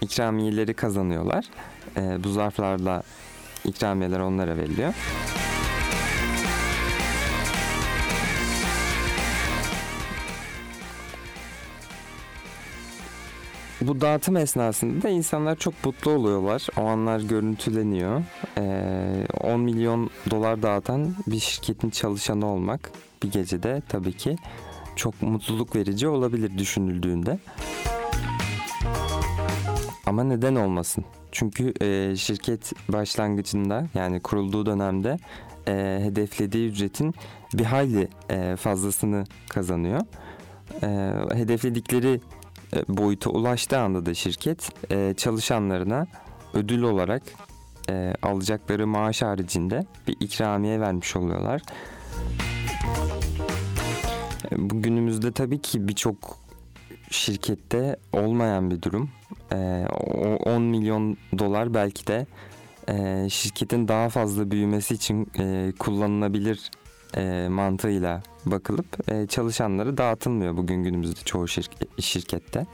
ikramiyeleri 0.00 0.74
kazanıyorlar. 0.74 1.44
E, 1.96 2.24
bu 2.24 2.28
zarflarla 2.28 3.02
ikramiyeler 3.64 4.20
onlara 4.20 4.56
veriliyor. 4.56 4.94
Bu 13.80 14.00
dağıtım 14.00 14.36
esnasında 14.36 15.02
da 15.02 15.08
insanlar 15.08 15.56
çok 15.56 15.84
mutlu 15.84 16.10
oluyorlar. 16.10 16.66
O 16.76 16.82
anlar 16.82 17.20
görüntüleniyor. 17.20 18.22
Ee, 18.58 19.26
10 19.40 19.60
milyon 19.60 20.10
dolar 20.30 20.62
dağıtan 20.62 21.14
bir 21.26 21.38
şirketin 21.38 21.90
çalışanı 21.90 22.46
olmak 22.46 22.90
bir 23.22 23.30
gecede 23.30 23.82
tabii 23.88 24.12
ki 24.12 24.36
çok 24.96 25.22
mutluluk 25.22 25.76
verici 25.76 26.08
olabilir 26.08 26.58
düşünüldüğünde. 26.58 27.38
Ama 30.06 30.24
neden 30.24 30.54
olmasın? 30.54 31.04
Çünkü 31.32 31.74
e, 31.80 32.16
şirket 32.16 32.72
başlangıcında 32.88 33.86
yani 33.94 34.20
kurulduğu 34.20 34.66
dönemde 34.66 35.18
e, 35.68 36.00
hedeflediği 36.02 36.68
ücretin 36.68 37.14
bir 37.54 37.64
hayli 37.64 38.08
e, 38.30 38.56
fazlasını 38.56 39.24
kazanıyor. 39.48 40.00
E, 40.82 40.88
hedefledikleri 41.38 42.20
boyuta 42.88 43.30
ulaştığı 43.30 43.78
anda 43.78 44.06
da 44.06 44.14
şirket 44.14 44.70
e, 44.92 45.14
çalışanlarına 45.16 46.06
ödül 46.54 46.82
olarak 46.82 47.22
e, 47.88 48.14
alacakları 48.22 48.86
maaş 48.86 49.22
haricinde 49.22 49.86
bir 50.08 50.16
ikramiye 50.20 50.80
vermiş 50.80 51.16
oluyorlar. 51.16 51.62
E, 54.52 54.70
bugünümüzde 54.70 55.32
tabii 55.32 55.58
ki 55.58 55.88
birçok 55.88 56.38
şirkette 57.10 57.96
olmayan 58.12 58.70
bir 58.70 58.82
durum. 58.82 59.10
E, 59.52 59.56
10 59.56 60.62
milyon 60.62 61.16
dolar 61.38 61.74
belki 61.74 62.06
de 62.06 62.26
e, 62.88 63.28
şirketin 63.30 63.88
daha 63.88 64.08
fazla 64.08 64.50
büyümesi 64.50 64.94
için 64.94 65.30
e, 65.38 65.72
kullanılabilir 65.78 66.70
e, 67.16 67.48
mantığıyla 67.50 68.22
bakılıp 68.46 69.10
e, 69.12 69.26
çalışanları 69.26 69.96
dağıtılmıyor 69.96 70.56
bugün 70.56 70.84
günümüzde 70.84 71.20
çoğu 71.24 71.44
şirk- 71.48 72.02
şirkette. 72.02 72.66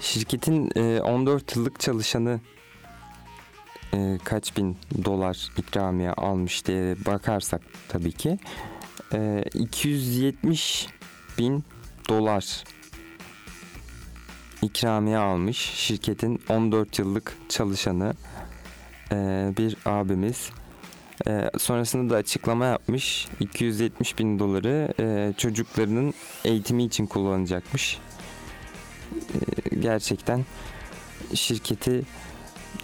Şirketin 0.00 0.70
e, 0.76 1.00
14 1.00 1.56
yıllık 1.56 1.80
çalışanı 1.80 2.40
e, 3.94 4.18
kaç 4.24 4.56
bin 4.56 4.76
dolar 5.04 5.48
ikramiye 5.56 6.10
almış 6.12 6.66
diye 6.66 6.96
bakarsak 7.06 7.60
tabii 7.88 8.12
ki 8.12 8.38
e, 9.14 9.44
270 9.54 10.86
bin 11.38 11.64
dolar 12.08 12.64
ikramiye 14.62 15.18
almış 15.18 15.58
şirketin 15.58 16.42
14 16.48 16.98
yıllık 16.98 17.36
çalışanı 17.48 18.14
e, 19.12 19.52
bir 19.58 19.76
abimiz 19.86 20.50
E, 21.28 21.50
sonrasında 21.58 22.14
da 22.14 22.16
açıklama 22.16 22.64
yapmış. 22.64 23.28
270 23.40 24.18
bin 24.18 24.38
doları 24.38 24.94
e, 25.00 25.32
çocuklarının 25.38 26.14
eğitimi 26.44 26.84
için 26.84 27.06
kullanacakmış. 27.06 27.98
E, 29.14 29.76
gerçekten 29.76 30.44
şirketi 31.34 32.02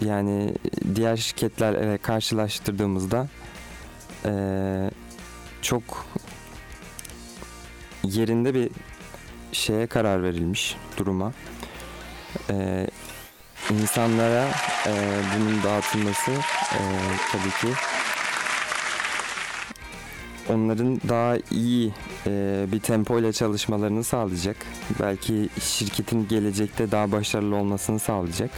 yani 0.01 0.53
diğer 0.95 1.17
şirketlerle 1.17 1.97
karşılaştırdığımızda 1.97 3.27
e, 4.25 4.31
çok 5.61 6.05
yerinde 8.03 8.53
bir 8.53 8.69
şeye 9.51 9.87
karar 9.87 10.23
verilmiş 10.23 10.77
duruma. 10.97 11.33
E, 12.49 12.87
insanlara 13.69 14.47
e, 14.87 14.93
bunun 15.35 15.63
dağıtılması 15.63 16.31
e, 16.71 16.81
tabii 17.31 17.51
ki 17.61 17.79
onların 20.49 21.01
daha 21.09 21.37
iyi 21.51 21.93
e, 22.27 22.65
bir 22.71 22.79
tempo 22.79 23.19
ile 23.19 23.33
çalışmalarını 23.33 24.03
sağlayacak. 24.03 24.55
Belki 24.99 25.49
şirketin 25.61 26.27
gelecekte 26.27 26.91
daha 26.91 27.11
başarılı 27.11 27.55
olmasını 27.55 27.99
sağlayacak. 27.99 28.51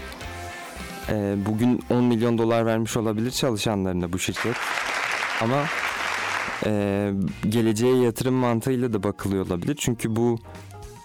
E, 1.09 1.35
bugün 1.45 1.83
10 1.89 2.03
milyon 2.03 2.37
dolar 2.37 2.65
vermiş 2.65 2.97
olabilir 2.97 3.31
çalışanlarına 3.31 4.13
bu 4.13 4.19
şirket. 4.19 4.55
Ama 5.41 5.65
e, 6.65 7.11
geleceğe 7.49 7.95
yatırım 7.95 8.33
mantığıyla 8.33 8.93
da 8.93 9.03
bakılıyor 9.03 9.45
olabilir. 9.45 9.75
Çünkü 9.79 10.15
bu 10.15 10.39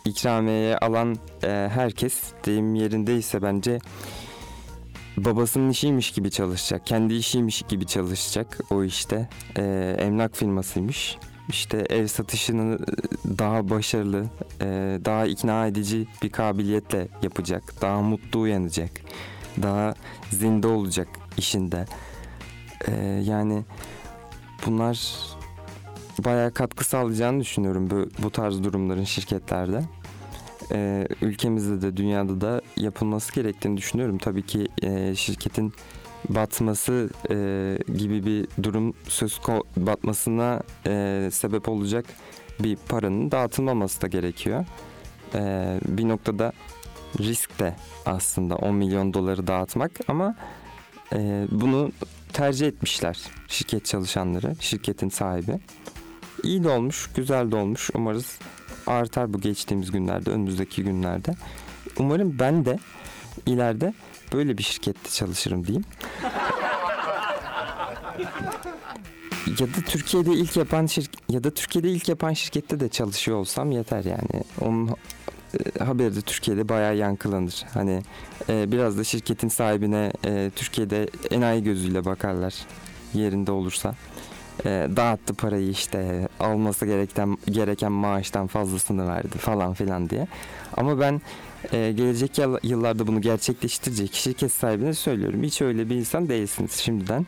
ikramiyeye 0.06 0.78
alan 0.78 1.16
e, 1.44 1.48
herkes 1.74 2.22
deyim 2.46 2.74
yerindeyse 2.74 3.42
bence 3.42 3.78
babasının 5.16 5.70
işiymiş 5.70 6.10
gibi 6.10 6.30
çalışacak. 6.30 6.86
Kendi 6.86 7.14
işiymiş 7.14 7.62
gibi 7.62 7.86
çalışacak 7.86 8.58
o 8.70 8.84
işte. 8.84 9.28
E, 9.56 9.96
emlak 9.98 10.36
firmasıymış. 10.36 11.18
İşte 11.48 11.86
ev 11.90 12.06
satışını 12.06 12.78
daha 13.38 13.70
başarılı, 13.70 14.24
e, 14.60 14.66
daha 15.04 15.26
ikna 15.26 15.66
edici 15.66 16.06
bir 16.22 16.30
kabiliyetle 16.30 17.08
yapacak. 17.22 17.74
Daha 17.82 18.02
mutlu 18.02 18.40
uyanacak. 18.40 18.90
Daha 19.62 19.94
zinde 20.30 20.66
olacak 20.66 21.08
işinde. 21.38 21.86
E, 22.88 22.92
yani 23.24 23.64
bunlar 24.66 25.12
bayağı 26.24 26.50
katkı 26.52 26.84
sağlayacağını 26.84 27.40
düşünüyorum 27.40 27.90
bu, 27.90 28.08
bu 28.22 28.30
tarz 28.30 28.64
durumların 28.64 29.04
şirketlerde. 29.04 29.82
Ee, 30.72 31.08
ülkemizde 31.22 31.82
de 31.82 31.96
dünyada 31.96 32.40
da 32.40 32.60
yapılması 32.76 33.34
gerektiğini 33.34 33.76
düşünüyorum. 33.76 34.18
Tabii 34.18 34.42
ki 34.42 34.68
e, 34.82 35.14
şirketin 35.14 35.72
batması 36.28 37.10
e, 37.30 37.78
gibi 37.96 38.26
bir 38.26 38.48
durum 38.62 38.94
söz 39.08 39.40
batmasına 39.76 40.62
e, 40.86 41.28
sebep 41.32 41.68
olacak 41.68 42.04
bir 42.60 42.76
paranın 42.88 43.30
dağıtılmaması 43.30 44.02
da 44.02 44.06
gerekiyor. 44.06 44.64
E, 45.34 45.40
bir 45.88 46.08
noktada 46.08 46.52
risk 47.20 47.58
de 47.58 47.76
aslında 48.06 48.56
10 48.56 48.74
milyon 48.74 49.14
doları 49.14 49.46
dağıtmak 49.46 49.92
ama 50.08 50.36
e, 51.12 51.46
bunu 51.50 51.92
tercih 52.32 52.66
etmişler 52.66 53.18
şirket 53.48 53.84
çalışanları, 53.84 54.54
şirketin 54.60 55.08
sahibi. 55.08 55.60
İyi 56.46 56.64
de 56.64 56.68
olmuş, 56.68 57.10
güzel 57.14 57.50
de 57.50 57.56
olmuş. 57.56 57.90
Umarız 57.94 58.38
artar 58.86 59.32
bu 59.34 59.40
geçtiğimiz 59.40 59.90
günlerde, 59.90 60.30
önümüzdeki 60.30 60.84
günlerde. 60.84 61.34
Umarım 61.98 62.38
ben 62.38 62.64
de 62.64 62.78
ileride 63.46 63.94
böyle 64.32 64.58
bir 64.58 64.62
şirkette 64.62 65.10
çalışırım 65.10 65.66
diyeyim. 65.66 65.84
ya 69.60 69.66
da 69.66 69.80
Türkiye'de 69.86 70.32
ilk 70.32 70.56
yapan 70.56 70.86
şirk 70.86 71.10
ya 71.28 71.44
da 71.44 71.50
Türkiye'de 71.50 71.90
ilk 71.90 72.08
yapan 72.08 72.32
şirkette 72.32 72.80
de 72.80 72.88
çalışıyor 72.88 73.36
olsam 73.36 73.70
yeter 73.70 74.04
yani. 74.04 74.44
Onun 74.60 74.88
e, 74.88 75.84
haberi 75.84 76.16
de 76.16 76.20
Türkiye'de 76.20 76.68
bayağı 76.68 76.96
yankılanır. 76.96 77.64
Hani 77.74 78.02
e, 78.48 78.72
biraz 78.72 78.98
da 78.98 79.04
şirketin 79.04 79.48
sahibine 79.48 80.12
e, 80.24 80.50
Türkiye'de 80.56 81.08
enayi 81.30 81.62
gözüyle 81.62 82.04
bakarlar 82.04 82.54
yerinde 83.14 83.52
olursa. 83.52 83.94
E, 84.64 84.88
dağıttı 84.96 85.34
parayı 85.34 85.70
işte 85.70 86.28
alması 86.40 86.86
gereken 86.86 87.38
gereken 87.46 87.92
maaştan 87.92 88.46
fazlasını 88.46 89.08
verdi 89.08 89.38
falan 89.38 89.74
filan 89.74 90.10
diye. 90.10 90.26
Ama 90.76 91.00
ben 91.00 91.20
e, 91.72 91.92
gelecek 91.92 92.38
yıllarda 92.62 93.06
bunu 93.06 93.20
gerçekleştirecek 93.20 94.14
şirket 94.14 94.52
sahibine 94.52 94.94
söylüyorum. 94.94 95.42
Hiç 95.42 95.62
öyle 95.62 95.90
bir 95.90 95.94
insan 95.94 96.28
değilsiniz 96.28 96.72
şimdiden. 96.72 97.26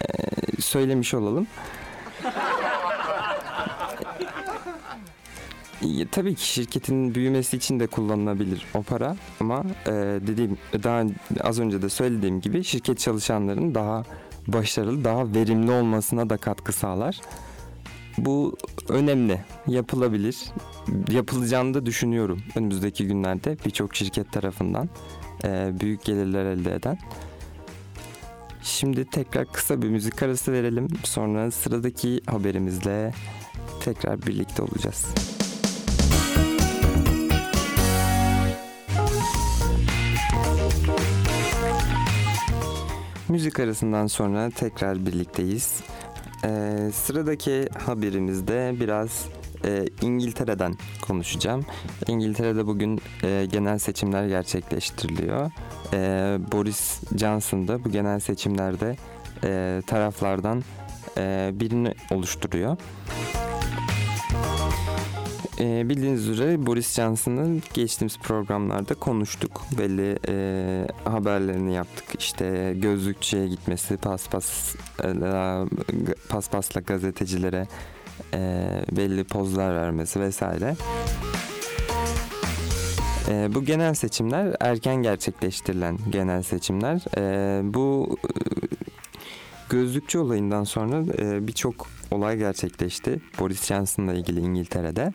E, 0.00 0.62
söylemiş 0.62 1.14
olalım. 1.14 1.46
Tabii 6.10 6.34
ki 6.34 6.48
şirketin 6.48 7.14
büyümesi 7.14 7.56
için 7.56 7.80
de 7.80 7.86
kullanılabilir 7.86 8.66
o 8.74 8.82
para 8.82 9.16
ama 9.40 9.64
e, 9.86 9.92
dediğim 10.26 10.58
daha 10.72 11.04
az 11.40 11.60
önce 11.60 11.82
de 11.82 11.88
söylediğim 11.88 12.40
gibi 12.40 12.64
şirket 12.64 12.98
çalışanların 12.98 13.74
daha 13.74 14.04
başarılı, 14.46 15.04
daha 15.04 15.34
verimli 15.34 15.70
olmasına 15.70 16.30
da 16.30 16.36
katkı 16.36 16.72
sağlar. 16.72 17.20
Bu 18.18 18.56
önemli, 18.88 19.40
yapılabilir. 19.66 20.44
Yapılacağını 21.10 21.74
da 21.74 21.86
düşünüyorum 21.86 22.42
önümüzdeki 22.56 23.06
günlerde 23.06 23.56
birçok 23.66 23.96
şirket 23.96 24.32
tarafından 24.32 24.88
e, 25.44 25.80
büyük 25.80 26.04
gelirler 26.04 26.44
elde 26.44 26.74
eden. 26.74 26.98
Şimdi 28.62 29.04
tekrar 29.04 29.52
kısa 29.52 29.82
bir 29.82 29.88
müzik 29.88 30.22
arası 30.22 30.52
verelim. 30.52 30.88
Sonra 31.04 31.50
sıradaki 31.50 32.20
haberimizle 32.26 33.14
tekrar 33.80 34.22
birlikte 34.22 34.62
olacağız. 34.62 35.14
Müzik 43.28 43.60
arasından 43.60 44.06
sonra 44.06 44.50
tekrar 44.50 45.06
birlikteyiz. 45.06 45.80
Ee, 46.44 46.90
sıradaki 46.92 47.68
haberimizde 47.78 48.74
biraz 48.80 49.28
e, 49.64 49.84
İngiltere'den 50.02 50.74
konuşacağım. 51.02 51.66
İngiltere'de 52.08 52.66
bugün 52.66 53.00
e, 53.22 53.46
genel 53.52 53.78
seçimler 53.78 54.26
gerçekleştiriliyor. 54.26 55.50
E, 55.92 55.98
Boris 56.52 57.00
Johnson 57.16 57.68
da 57.68 57.84
bu 57.84 57.90
genel 57.90 58.20
seçimlerde 58.20 58.96
e, 59.44 59.82
taraflardan 59.86 60.62
e, 61.18 61.50
birini 61.54 61.94
oluşturuyor. 62.10 62.76
E, 65.60 65.88
bildiğiniz 65.88 66.28
üzere 66.28 66.66
Boris 66.66 66.94
Johnson'ın 66.94 67.62
geçtiğimiz 67.74 68.18
programlarda 68.18 68.94
konuştuk. 68.94 69.62
Belli 69.78 70.18
e, 70.28 70.86
haberlerini 71.04 71.74
yaptık. 71.74 72.04
İşte 72.18 72.74
gözlükçüye 72.76 73.48
gitmesi, 73.48 73.96
paspas 73.96 74.74
e, 75.04 75.08
paspasla 76.28 76.80
gazetecilere 76.80 77.66
e, 78.34 78.70
belli 78.92 79.24
pozlar 79.24 79.74
vermesi 79.74 80.20
vesaire. 80.20 80.76
E, 83.28 83.54
bu 83.54 83.64
genel 83.64 83.94
seçimler 83.94 84.56
erken 84.60 84.96
gerçekleştirilen 84.96 85.98
genel 86.10 86.42
seçimler. 86.42 87.00
E, 87.18 87.74
bu 87.74 88.16
gözlükçü 89.70 90.18
olayından 90.18 90.64
sonra 90.64 91.02
e, 91.18 91.46
birçok 91.46 91.86
olay 92.10 92.36
gerçekleşti. 92.36 93.20
Boris 93.40 93.66
Johnson'la 93.66 94.14
ilgili 94.14 94.40
İngiltere'de. 94.40 95.12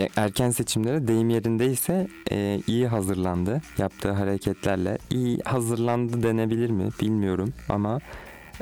E, 0.00 0.08
erken 0.16 0.50
seçimlere 0.50 1.08
deyim 1.08 1.30
yerindeyse 1.30 2.08
e, 2.30 2.60
iyi 2.66 2.86
hazırlandı. 2.86 3.62
Yaptığı 3.78 4.10
hareketlerle 4.10 4.98
iyi 5.10 5.38
hazırlandı 5.44 6.22
denebilir 6.22 6.70
mi 6.70 6.88
bilmiyorum 7.00 7.52
ama 7.68 8.00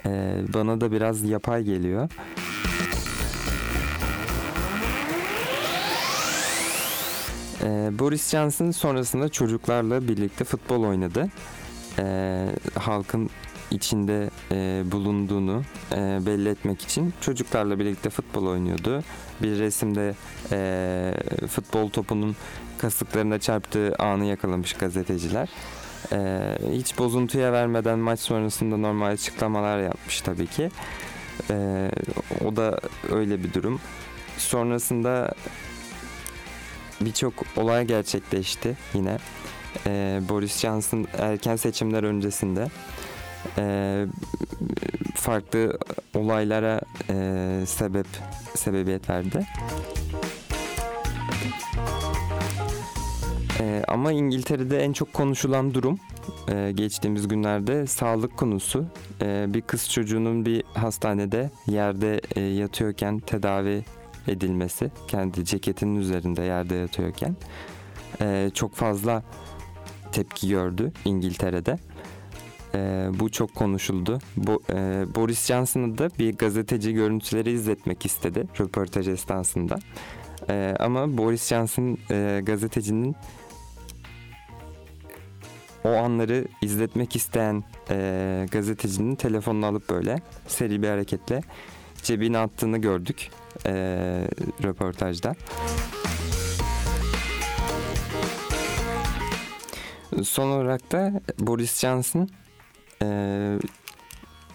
e, 0.06 0.40
bana 0.54 0.80
da 0.80 0.92
biraz 0.92 1.22
yapay 1.22 1.62
geliyor. 1.62 2.10
E, 7.62 7.98
Boris 7.98 8.30
Johnson 8.30 8.70
sonrasında 8.70 9.28
çocuklarla 9.28 10.08
birlikte 10.08 10.44
futbol 10.44 10.84
oynadı. 10.84 11.28
E, 12.00 12.46
halkın 12.78 13.30
içinde 13.70 14.30
e, 14.52 14.82
bulunduğunu 14.92 15.62
e, 15.92 15.96
belli 16.26 16.48
etmek 16.48 16.82
için 16.82 17.14
çocuklarla 17.20 17.78
birlikte 17.78 18.10
futbol 18.10 18.46
oynuyordu. 18.46 19.02
Bir 19.42 19.58
resimde 19.58 20.14
e, 20.52 21.46
futbol 21.48 21.90
topunun 21.90 22.36
kasıklarına 22.78 23.38
çarptığı 23.38 23.94
anı 23.98 24.24
yakalamış 24.24 24.72
gazeteciler. 24.72 25.48
E, 26.12 26.18
hiç 26.72 26.98
bozuntuya 26.98 27.52
vermeden 27.52 27.98
maç 27.98 28.20
sonrasında 28.20 28.76
normal 28.76 29.10
açıklamalar 29.10 29.78
yapmış 29.78 30.20
tabii 30.20 30.46
ki. 30.46 30.70
E, 31.50 31.90
o 32.44 32.56
da 32.56 32.80
öyle 33.12 33.44
bir 33.44 33.52
durum. 33.52 33.80
Sonrasında 34.38 35.34
birçok 37.00 37.34
olay 37.56 37.86
gerçekleşti 37.86 38.76
yine. 38.94 39.18
E, 39.86 40.20
Boris 40.28 40.60
Johnson 40.60 41.06
erken 41.18 41.56
seçimler 41.56 42.02
öncesinde 42.02 42.68
e, 43.58 44.06
farklı 45.14 45.78
olaylara 46.14 46.80
e, 47.10 47.62
sebep 47.66 48.06
sebebiyet 48.54 49.10
verdi. 49.10 49.46
E, 53.60 53.84
ama 53.88 54.12
İngiltere'de 54.12 54.78
en 54.78 54.92
çok 54.92 55.12
konuşulan 55.12 55.74
durum 55.74 55.98
e, 56.48 56.72
geçtiğimiz 56.74 57.28
günlerde 57.28 57.86
sağlık 57.86 58.36
konusu. 58.36 58.84
E, 59.22 59.44
bir 59.48 59.60
kız 59.60 59.90
çocuğunun 59.90 60.46
bir 60.46 60.64
hastanede 60.74 61.50
yerde 61.66 62.20
e, 62.36 62.40
yatıyorken 62.40 63.18
tedavi 63.18 63.84
edilmesi, 64.28 64.90
kendi 65.08 65.44
ceketinin 65.44 65.96
üzerinde 65.96 66.42
yerde 66.42 66.74
yatıyorken 66.74 67.36
e, 68.20 68.50
çok 68.54 68.74
fazla 68.74 69.22
tepki 70.12 70.48
gördü 70.48 70.92
İngiltere'de. 71.04 71.78
E, 72.74 73.08
bu 73.20 73.30
çok 73.30 73.54
konuşuldu. 73.54 74.18
Bu, 74.36 74.62
e, 74.70 75.04
Boris 75.14 75.46
Johnson'a 75.46 75.98
da 75.98 76.10
bir 76.18 76.36
gazeteci 76.36 76.92
görüntüleri 76.94 77.50
izletmek 77.50 78.06
istedi 78.06 78.46
röportaj 78.60 79.08
esnasında. 79.08 79.78
E, 80.48 80.76
ama 80.78 81.18
Boris 81.18 81.48
Johnson 81.48 81.98
e, 82.10 82.40
gazetecinin 82.42 83.16
o 85.84 85.88
anları 85.88 86.44
izletmek 86.62 87.16
isteyen 87.16 87.64
e, 87.90 88.46
gazetecinin 88.50 89.14
telefonunu 89.14 89.66
alıp 89.66 89.90
böyle 89.90 90.22
seri 90.46 90.82
bir 90.82 90.88
hareketle 90.88 91.40
cebine 92.02 92.38
attığını 92.38 92.78
gördük 92.78 93.30
e, 93.66 93.72
röportajda. 94.62 95.34
Son 100.22 100.50
olarak 100.50 100.92
da 100.92 101.20
Boris 101.38 101.80
Johnson 101.80 102.28
e, 103.02 103.58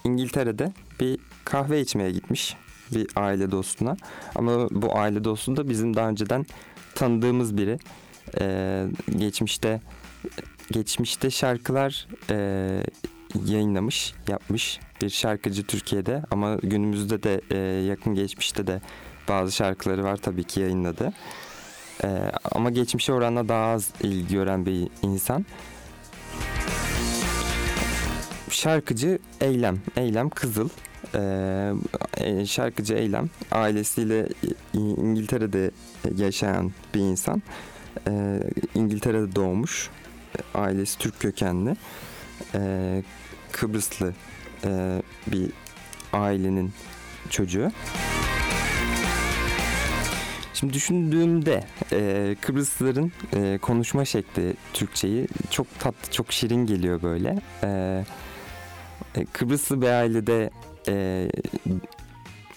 İngiltere'de 0.04 0.74
bir 1.00 1.20
kahve 1.46 1.82
içmeye 1.82 2.12
gitmiş 2.12 2.58
bir 2.92 3.08
aile 3.16 3.52
dostuna. 3.52 3.98
Ama 4.36 4.70
bu 4.72 4.98
aile 4.98 5.24
dostu 5.24 5.58
da 5.58 5.70
bizim 5.70 5.96
daha 5.96 6.10
önceden 6.10 6.46
tanıdığımız 6.96 7.58
biri. 7.58 7.80
E, 8.40 8.86
geçmişte 9.18 9.82
geçmişte 10.72 11.30
şarkılar 11.30 12.08
e, 12.30 12.38
yayınlamış, 13.46 14.14
yapmış 14.28 14.80
bir 15.02 15.10
şarkıcı 15.10 15.64
Türkiye'de 15.64 16.24
ama 16.32 16.56
günümüzde 16.56 17.24
de 17.24 17.42
e, 17.52 17.58
yakın 17.86 18.16
geçmişte 18.16 18.68
de 18.68 18.82
bazı 19.30 19.52
şarkıları 19.52 20.04
var 20.04 20.18
tabii 20.18 20.44
ki 20.44 20.60
yayınladı. 20.60 21.14
E, 22.04 22.32
ama 22.52 22.70
geçmişe 22.70 23.14
oranla 23.14 23.50
daha 23.50 23.66
az 23.66 23.90
ilgi 24.02 24.34
gören 24.34 24.66
bir 24.66 24.88
insan. 25.02 25.46
Şarkıcı 28.50 29.20
Eylem, 29.42 29.80
Eylem 29.98 30.30
Kızıl. 30.30 30.70
E, 32.18 32.46
şarkıcı 32.46 32.94
Eylem 32.94 33.30
ailesiyle 33.52 34.28
İngiltere'de 34.74 35.72
yaşayan 36.18 36.72
bir 36.94 37.00
insan. 37.00 37.42
E, 38.08 38.40
İngiltere'de 38.76 39.36
doğmuş. 39.36 39.90
Ailesi 40.54 40.98
Türk 40.98 41.20
kökenli. 41.20 41.76
E, 42.56 43.04
Kıbrıslı 43.52 44.14
e, 44.64 45.02
bir 45.28 45.52
ailenin 46.14 46.74
çocuğu. 47.30 47.72
Şimdi 50.66 50.74
düşündüğümde 50.74 51.64
e, 51.92 52.36
Kıbrıslıların 52.42 53.12
e, 53.36 53.58
konuşma 53.62 54.06
şekli 54.06 54.54
Türkçeyi 54.74 55.28
çok 55.50 55.80
tatlı, 55.80 56.12
çok 56.12 56.32
şirin 56.32 56.66
geliyor 56.66 57.02
böyle. 57.02 57.42
E, 57.64 58.04
e, 59.16 59.26
Kıbrıslı 59.26 59.82
bir 59.82 59.88
ailede 59.88 60.50
e, 60.88 61.28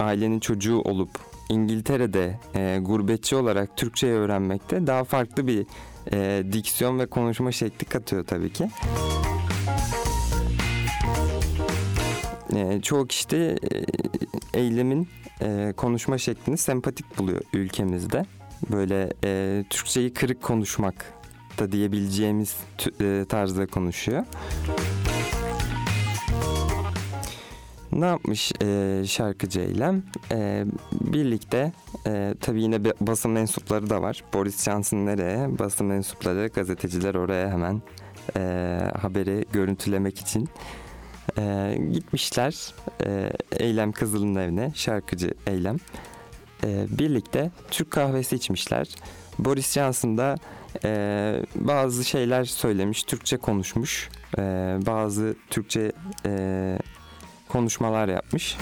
ailenin 0.01 0.41
çocuğu 0.41 0.81
olup 0.81 1.11
İngiltere'de 1.49 2.39
e, 2.55 2.79
gurbetçi 2.83 3.37
olarak 3.37 3.77
Türkçe 3.77 4.07
öğrenmekte 4.07 4.87
daha 4.87 5.05
farklı 5.05 5.47
bir 5.47 5.67
e, 6.13 6.53
diksiyon 6.53 6.99
ve 6.99 7.07
konuşma 7.07 7.53
şekli 7.53 7.85
katıyor 7.85 8.27
tabii 8.27 8.53
ki. 8.53 8.71
E, 12.57 12.81
çoğu 12.81 13.07
kişi 13.07 13.31
de 13.31 13.51
e, 13.53 13.85
eylemin 14.61 15.09
e, 15.43 15.73
konuşma 15.77 16.19
şeklini 16.19 16.59
sempatik 16.59 17.19
buluyor 17.19 17.41
ülkemizde. 17.53 18.27
Böyle 18.73 19.13
e, 19.25 19.65
Türkçeyi 19.71 20.15
kırık 20.15 20.43
konuşmak 20.43 21.13
da 21.59 21.73
diyebileceğimiz 21.73 22.57
e, 23.01 23.25
tarzda 23.29 23.67
konuşuyor. 23.67 24.25
Ne 27.93 28.07
yapmış 28.07 28.53
e, 28.63 29.03
şarkıcı 29.07 29.61
Eylem? 29.61 30.03
E, 30.33 30.65
birlikte 30.93 31.73
e, 32.07 32.35
tabii 32.41 32.63
yine 32.63 32.85
basın 33.01 33.31
mensupları 33.31 33.91
da 33.91 34.03
var. 34.03 34.25
Boris 34.35 34.65
Johnson 34.65 35.07
nereye? 35.07 35.59
Basın 35.59 35.87
mensupları, 35.87 36.47
gazeteciler 36.47 37.15
oraya 37.15 37.51
hemen 37.51 37.83
e, 38.37 38.41
haberi 39.01 39.45
görüntülemek 39.53 40.21
için 40.21 40.49
e, 41.39 41.77
gitmişler 41.93 42.75
e, 43.07 43.31
Eylem 43.53 43.93
Kızıl'ın 43.93 44.35
evine, 44.35 44.73
şarkıcı 44.75 45.35
Eylem. 45.47 45.77
E, 46.65 46.87
birlikte 46.99 47.51
Türk 47.71 47.91
kahvesi 47.91 48.37
içmişler. 48.37 48.89
Boris 49.39 49.73
Johnson 49.73 50.19
da 50.19 50.37
e, 50.85 51.43
bazı 51.55 52.05
şeyler 52.05 52.45
söylemiş, 52.45 53.03
Türkçe 53.03 53.37
konuşmuş. 53.37 54.09
E, 54.39 54.43
bazı 54.87 55.37
Türkçe 55.51 55.93
e, 56.27 56.79
konuşmalar 57.49 58.09
yapmış. 58.09 58.57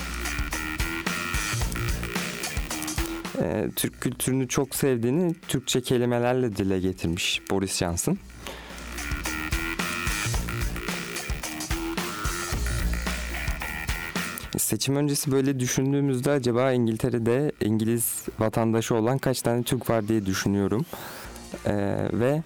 E, 3.42 3.70
Türk 3.76 4.00
kültürünü 4.00 4.48
çok 4.48 4.74
sevdiğini 4.74 5.35
Türkçe 5.48 5.81
kelimelerle 5.81 6.57
dile 6.57 6.81
getirmiş 6.81 7.42
Boris 7.50 7.79
Johnson. 7.79 8.18
Seçim 14.66 14.96
öncesi 14.96 15.33
böyle 15.33 15.61
düşündüğümüzde 15.61 16.31
acaba 16.31 16.72
İngiltere'de 16.72 17.52
İngiliz 17.61 18.24
vatandaşı 18.38 18.94
olan 18.94 19.18
kaç 19.18 19.42
tane 19.42 19.62
Türk 19.62 19.90
var 19.90 20.09
diye 20.09 20.26
düşünüyorum. 20.26 20.87
Ee, 21.66 21.72
ve 22.12 22.42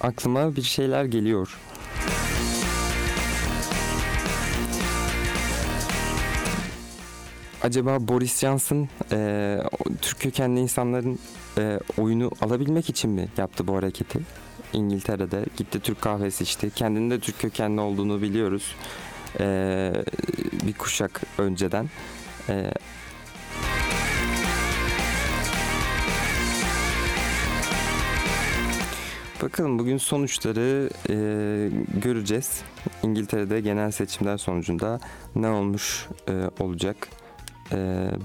aklıma 0.00 0.56
bir 0.56 0.62
şeyler 0.62 1.04
geliyor. 1.04 1.58
Acaba 7.62 8.08
Boris 8.08 8.40
Johnson 8.40 8.88
e, 9.12 9.58
Türk 10.02 10.20
kökenli 10.20 10.60
insanların 10.60 11.18
e, 11.58 11.80
oyunu 11.98 12.30
alabilmek 12.40 12.90
için 12.90 13.10
mi 13.10 13.28
yaptı 13.36 13.66
bu 13.66 13.76
hareketi? 13.76 14.20
İngiltere'de 14.72 15.44
gitti 15.56 15.80
Türk 15.80 16.02
kahvesi 16.02 16.44
içti. 16.44 16.70
Kendinin 16.74 17.10
de 17.10 17.20
Türk 17.20 17.38
kökenli 17.38 17.80
olduğunu 17.80 18.22
biliyoruz 18.22 18.74
e, 19.40 19.92
bir 20.66 20.72
kuşak 20.72 21.20
önceden. 21.38 21.90
E, 22.48 22.70
Bakalım 29.42 29.78
bugün 29.78 29.98
sonuçları 29.98 30.90
e, 31.08 31.14
göreceğiz. 32.00 32.62
İngiltere'de 33.02 33.60
genel 33.60 33.90
seçimler 33.90 34.36
sonucunda 34.36 35.00
ne 35.34 35.48
olmuş 35.48 36.08
e, 36.28 36.62
olacak? 36.62 37.08
E, 37.72 37.76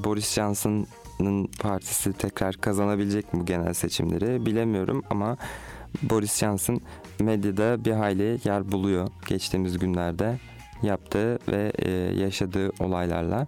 Boris 0.04 0.34
Johnson'ın 0.34 1.48
partisi 1.60 2.14
tekrar 2.14 2.56
kazanabilecek 2.56 3.34
mi 3.34 3.40
bu 3.40 3.46
genel 3.46 3.74
seçimleri 3.74 4.46
bilemiyorum 4.46 5.04
ama 5.10 5.38
Boris 6.02 6.40
Johnson 6.40 6.82
medyada 7.20 7.86
bir 7.86 7.92
hayli 7.92 8.40
yer 8.44 8.72
buluyor 8.72 9.08
geçtiğimiz 9.28 9.80
günlerde 9.80 10.40
yaptığı 10.84 11.40
ve 11.48 11.72
e, 11.80 11.92
yaşadığı 11.92 12.72
olaylarla. 12.80 13.48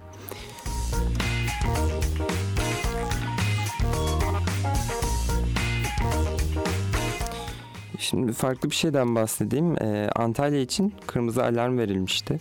Şimdi 7.99 8.33
farklı 8.33 8.69
bir 8.69 8.75
şeyden 8.75 9.15
bahsedeyim. 9.15 9.83
E, 9.83 10.09
Antalya 10.15 10.59
için 10.59 10.93
kırmızı 11.07 11.43
alarm 11.43 11.77
verilmişti. 11.77 12.39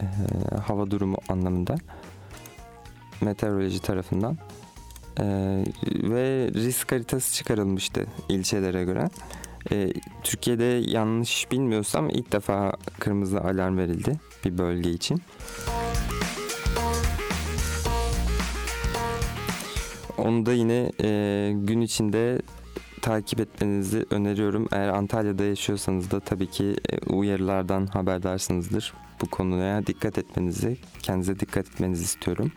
E, 0.00 0.06
hava 0.56 0.90
durumu 0.90 1.16
anlamında. 1.28 1.74
Meteoroloji 3.20 3.82
tarafından. 3.82 4.38
E, 5.20 5.24
ve 5.86 6.50
risk 6.54 6.92
haritası 6.92 7.34
çıkarılmıştı 7.34 8.06
ilçelere 8.28 8.84
göre. 8.84 9.08
E, 9.70 9.92
Türkiye'de 10.24 10.64
yanlış 10.90 11.50
bilmiyorsam 11.52 12.10
ilk 12.10 12.32
defa 12.32 12.72
kırmızı 12.98 13.40
alarm 13.40 13.78
verildi 13.78 14.20
bir 14.44 14.58
bölge 14.58 14.90
için. 14.90 15.22
Onu 20.18 20.46
da 20.46 20.52
yine 20.52 20.92
e, 21.02 21.52
gün 21.54 21.80
içinde 21.80 22.42
takip 23.02 23.40
etmenizi 23.40 24.06
öneriyorum. 24.10 24.68
Eğer 24.72 24.88
Antalya'da 24.88 25.44
yaşıyorsanız 25.44 26.10
da 26.10 26.20
tabii 26.20 26.50
ki 26.50 26.76
e, 26.90 27.12
uyarılardan 27.12 27.86
haberdarsınızdır. 27.86 28.92
Bu 29.22 29.26
konuya 29.26 29.86
dikkat 29.86 30.18
etmenizi, 30.18 30.76
kendinize 31.02 31.40
dikkat 31.40 31.66
etmenizi 31.66 32.04
istiyorum. 32.04 32.52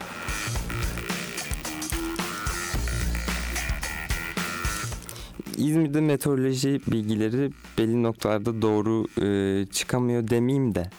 İzmir'de 5.58 6.02
meteoroloji 6.02 6.82
bilgileri 6.88 7.52
belli 7.78 8.04
noktalarda 8.04 8.62
doğru 8.62 9.08
e, 9.22 9.66
çıkamıyor 9.66 10.28
demeyeyim 10.28 10.76
de 10.76 10.90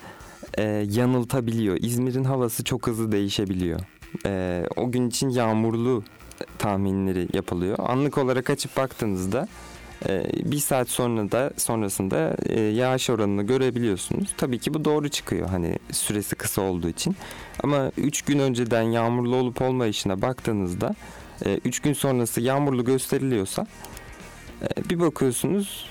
e, 0.59 0.63
yanıltabiliyor. 0.91 1.77
İzmir'in 1.81 2.25
havası 2.25 2.65
çok 2.65 2.87
hızlı 2.87 3.13
değişebiliyor. 3.13 3.81
E, 4.27 4.65
o 4.77 4.91
gün 4.91 5.09
için 5.09 5.29
yağmurlu 5.29 6.03
tahminleri 6.59 7.29
yapılıyor. 7.33 7.79
Anlık 7.79 8.19
olarak 8.19 8.51
açıp 8.51 8.77
baktığınızda 8.77 9.49
e, 10.09 10.25
bir 10.45 10.59
saat 10.59 10.89
sonra 10.89 11.33
da 11.33 11.51
sonrasında 11.57 12.37
e, 12.47 12.61
yağış 12.61 13.11
oranını 13.11 13.43
görebiliyorsunuz. 13.43 14.29
Tabii 14.37 14.59
ki 14.59 14.75
bu 14.75 14.85
doğru 14.85 15.09
çıkıyor 15.09 15.49
hani 15.49 15.79
süresi 15.93 16.37
kısa 16.37 16.63
olduğu 16.63 16.89
için. 16.89 17.17
Ama 17.63 17.91
3 17.97 18.23
gün 18.23 18.39
önceden 18.39 18.83
yağmurlu 18.83 19.37
olup 19.37 19.63
olmayışına 19.63 20.23
baktığınızda 20.23 20.95
3 21.65 21.81
gün 21.81 21.93
sonrası 21.93 22.41
yağmurlu 22.41 22.85
gösteriliyorsa 22.85 23.63
e, 23.63 23.67
bir 24.91 25.01
bakıyorsunuz 25.01 25.91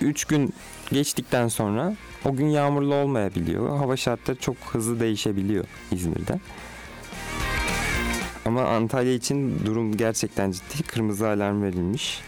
3 0.00 0.24
gün 0.24 0.54
geçtikten 0.92 1.48
sonra 1.48 1.96
o 2.24 2.36
gün 2.36 2.46
yağmurlu 2.46 2.94
olmayabiliyor. 2.94 3.78
Hava 3.78 3.96
şartları 3.96 4.36
çok 4.38 4.56
hızlı 4.56 5.00
değişebiliyor 5.00 5.64
İzmir'de. 5.92 6.40
Ama 8.46 8.64
Antalya 8.64 9.12
için 9.12 9.66
durum 9.66 9.96
gerçekten 9.96 10.50
ciddi. 10.50 10.82
Kırmızı 10.82 11.28
alarm 11.28 11.62
verilmiş. 11.62 12.20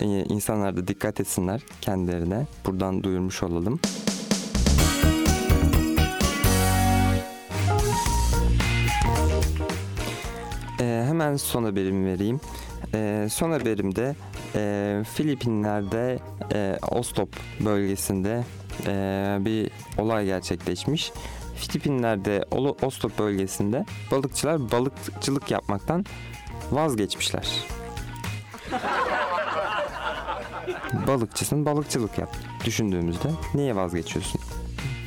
Ee, 0.00 0.06
insanlar 0.06 0.76
da 0.76 0.88
dikkat 0.88 1.20
etsinler 1.20 1.60
kendilerine. 1.80 2.46
Buradan 2.66 3.02
duyurmuş 3.02 3.42
olalım. 3.42 3.80
Hemen 10.78 11.36
son 11.36 11.64
haberimi 11.64 12.06
vereyim. 12.06 12.40
Ee, 12.94 13.28
son 13.30 13.50
haberimde 13.50 14.16
e, 14.54 15.02
Filipinler'de 15.14 16.18
e, 16.54 16.78
Ostop 16.90 17.28
bölgesinde 17.60 18.44
e, 18.86 19.36
bir 19.40 19.70
olay 19.98 20.24
gerçekleşmiş. 20.24 21.12
Filipinler'de 21.56 22.44
Ostop 22.82 23.18
bölgesinde 23.18 23.84
balıkçılar 24.10 24.70
balıkçılık 24.70 25.50
yapmaktan 25.50 26.04
vazgeçmişler. 26.70 27.48
Balıkçısın 31.06 31.66
balıkçılık 31.66 32.18
yap. 32.18 32.36
Düşündüğümüzde 32.64 33.28
niye 33.54 33.76
vazgeçiyorsun 33.76 34.40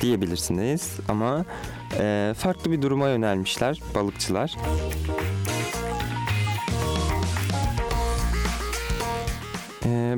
diyebilirsiniz 0.00 0.92
ama 1.08 1.44
e, 1.98 2.34
farklı 2.38 2.72
bir 2.72 2.82
duruma 2.82 3.08
yönelmişler 3.08 3.82
balıkçılar. 3.94 4.56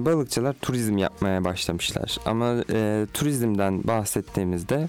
Balıkçılar 0.05 0.55
turizm 0.63 0.99
yapmaya 0.99 1.45
başlamışlar 1.45 2.19
ama 2.25 2.55
e, 2.73 3.07
turizmden 3.15 3.85
bahsettiğimizde 3.85 4.89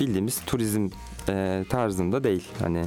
bildiğimiz 0.00 0.40
turizm 0.46 0.88
e, 1.28 1.64
tarzında 1.68 2.24
değil. 2.24 2.48
Hani 2.58 2.84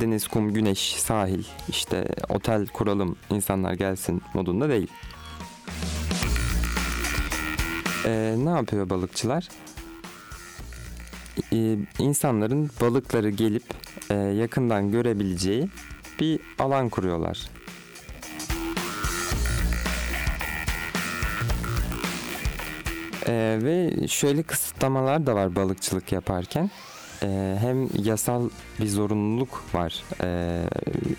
deniz, 0.00 0.28
kum, 0.28 0.52
güneş, 0.52 0.96
sahil, 0.96 1.44
işte 1.68 2.08
otel 2.28 2.66
kuralım, 2.66 3.16
insanlar 3.30 3.72
gelsin 3.72 4.22
modunda 4.34 4.68
değil. 4.68 4.88
E, 8.04 8.34
ne 8.38 8.50
yapıyor 8.50 8.90
balıkçılar? 8.90 9.48
E, 11.52 11.76
insanların 11.98 12.70
balıkları 12.80 13.30
gelip 13.30 13.64
e, 14.10 14.14
yakından 14.14 14.90
görebileceği 14.90 15.68
bir 16.20 16.40
alan 16.58 16.88
kuruyorlar. 16.88 17.53
Ee, 23.28 23.58
ve 23.62 24.08
şöyle 24.08 24.42
kısıtlamalar 24.42 25.26
da 25.26 25.34
var 25.34 25.56
balıkçılık 25.56 26.12
yaparken. 26.12 26.70
Ee, 27.22 27.56
hem 27.60 27.88
yasal 28.02 28.50
bir 28.80 28.88
zorunluluk 28.88 29.64
var 29.74 30.02
e, 30.22 30.62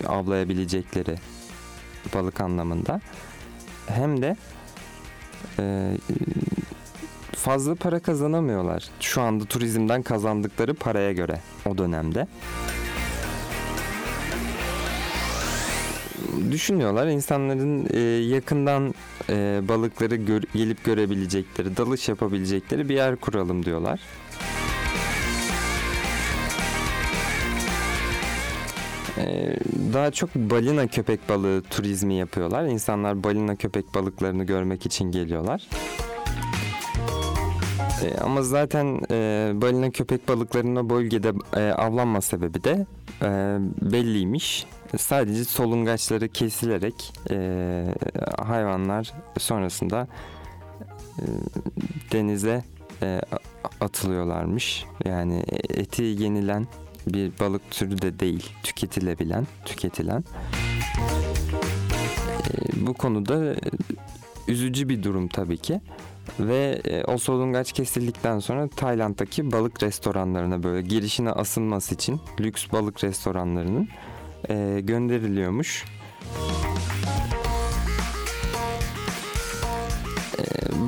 avlayabilecekleri 0.08 1.14
balık 2.14 2.40
anlamında. 2.40 3.00
Hem 3.86 4.22
de 4.22 4.36
e, 5.58 5.96
fazla 7.34 7.74
para 7.74 8.00
kazanamıyorlar. 8.00 8.84
Şu 9.00 9.22
anda 9.22 9.44
turizmden 9.44 10.02
kazandıkları 10.02 10.74
paraya 10.74 11.12
göre 11.12 11.40
o 11.66 11.78
dönemde. 11.78 12.26
Düşünüyorlar. 16.52 17.06
İnsanların 17.06 17.86
e, 17.90 17.98
yakından 18.34 18.94
e, 19.30 19.60
balıkları 19.68 20.16
gör, 20.16 20.42
gelip 20.54 20.84
görebilecekleri, 20.84 21.76
dalış 21.76 22.08
yapabilecekleri 22.08 22.88
bir 22.88 22.94
yer 22.94 23.16
kuralım 23.16 23.64
diyorlar. 23.64 24.00
E, 29.18 29.56
daha 29.92 30.10
çok 30.10 30.34
balina 30.34 30.86
köpek 30.86 31.28
balığı 31.28 31.62
turizmi 31.62 32.14
yapıyorlar. 32.14 32.64
İnsanlar 32.64 33.24
balina 33.24 33.56
köpek 33.56 33.94
balıklarını 33.94 34.44
görmek 34.44 34.86
için 34.86 35.10
geliyorlar. 35.10 35.68
E, 38.04 38.18
ama 38.18 38.42
zaten 38.42 39.00
e, 39.10 39.52
balina 39.54 39.90
köpek 39.90 40.28
balıklarının 40.28 40.76
o 40.76 40.90
bölgede 40.90 41.32
avlanma 41.72 42.20
sebebi 42.20 42.64
de 42.64 42.86
belliymiş. 43.82 44.66
Sadece 44.98 45.44
solungaçları 45.44 46.28
kesilerek 46.28 47.12
e, 47.30 47.84
hayvanlar 48.38 49.12
sonrasında 49.38 50.08
e, 51.18 51.24
denize 52.12 52.64
e, 53.02 53.20
atılıyorlarmış. 53.80 54.84
Yani 55.04 55.44
eti 55.68 56.02
yenilen 56.02 56.66
bir 57.06 57.32
balık 57.40 57.70
türü 57.70 58.02
de 58.02 58.20
değil, 58.20 58.50
tüketilebilen, 58.62 59.46
tüketilen. 59.64 60.24
E, 62.50 62.86
bu 62.86 62.94
konuda 62.94 63.54
üzücü 64.48 64.88
bir 64.88 65.02
durum 65.02 65.28
tabii 65.28 65.58
ki. 65.58 65.80
Ve 66.40 66.80
e, 66.84 67.04
o 67.04 67.18
solungaç 67.18 67.72
kesildikten 67.72 68.38
sonra 68.38 68.68
Tayland'daki 68.68 69.52
balık 69.52 69.82
restoranlarına 69.82 70.62
böyle 70.62 70.82
girişine 70.82 71.30
asılması 71.30 71.94
için 71.94 72.20
lüks 72.40 72.72
balık 72.72 73.04
restoranlarının 73.04 73.88
e, 74.48 74.80
gönderiliyormuş. 74.80 75.84
E, 80.38 80.44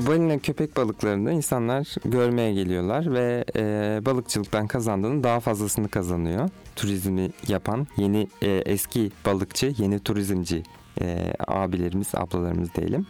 balina 0.06 0.38
köpek 0.38 0.76
balıklarını 0.76 1.32
insanlar 1.32 1.94
görmeye 2.04 2.52
geliyorlar 2.54 3.12
ve 3.14 3.44
e, 3.56 4.00
balıkçılıktan 4.06 4.66
kazandığının 4.66 5.24
daha 5.24 5.40
fazlasını 5.40 5.88
kazanıyor. 5.88 6.48
Turizmi 6.76 7.30
yapan 7.48 7.86
yeni 7.96 8.28
e, 8.42 8.50
eski 8.50 9.10
balıkçı, 9.26 9.74
yeni 9.78 9.98
turizmci 9.98 10.62
e, 11.00 11.32
abilerimiz, 11.48 12.14
ablalarımız 12.14 12.74
diyelim. 12.74 13.06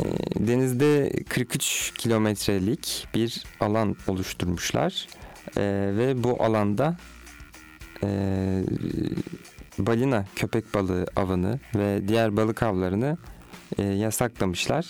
E, 0.00 0.06
denizde 0.46 1.12
43 1.28 1.92
kilometrelik 1.98 3.08
bir 3.14 3.44
alan 3.60 3.96
oluşturmuşlar 4.06 5.06
e, 5.56 5.62
ve 5.96 6.24
bu 6.24 6.42
alanda 6.42 6.96
e, 8.02 8.08
balina 9.78 10.24
köpek 10.36 10.74
balığı 10.74 11.06
avını 11.16 11.58
ve 11.74 12.08
diğer 12.08 12.36
balık 12.36 12.62
avlarını 12.62 13.16
e, 13.78 13.82
yasaklamışlar. 13.82 14.86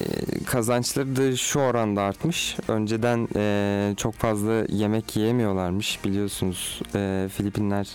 E, 0.00 0.04
kazançları 0.44 1.16
da 1.16 1.36
şu 1.36 1.60
oranda 1.60 2.02
artmış. 2.02 2.56
Önceden 2.68 3.28
e, 3.36 3.94
çok 3.96 4.14
fazla 4.14 4.64
yemek 4.68 5.16
yiyemiyorlarmış. 5.16 6.04
Biliyorsunuz 6.04 6.82
e, 6.94 7.28
Filipinler 7.36 7.88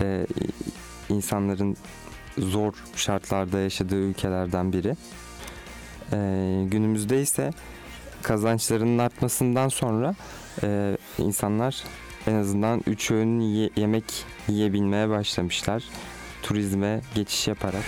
e, 0.00 0.26
insanların 1.08 1.76
zor 2.38 2.74
şartlarda 2.96 3.58
yaşadığı 3.58 4.00
ülkelerden 4.00 4.72
biri. 4.72 4.96
E, 6.12 6.16
günümüzde 6.66 7.22
ise 7.22 7.50
kazançlarının 8.22 8.98
artmasından 8.98 9.68
sonra 9.68 10.14
e, 10.62 10.96
insanlar 11.18 11.84
en 12.26 12.34
azından 12.34 12.82
3 12.86 13.10
öğün 13.10 13.40
ye- 13.40 13.70
yemek 13.76 14.04
yiyebilmeye 14.48 15.08
başlamışlar. 15.08 15.84
Turizme 16.42 17.00
geçiş 17.14 17.48
yaparak. 17.48 17.84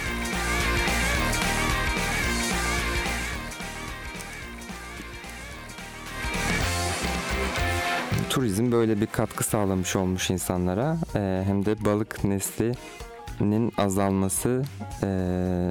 turizm 8.33 8.73
böyle 8.73 9.01
bir 9.01 9.07
katkı 9.07 9.45
sağlamış 9.45 9.97
olmuş 9.97 10.31
insanlara. 10.31 10.97
Ee, 11.15 11.43
hem 11.47 11.65
de 11.67 11.85
balık 11.85 12.25
neslinin 12.25 13.73
azalması 13.79 14.63
ee, 15.03 15.71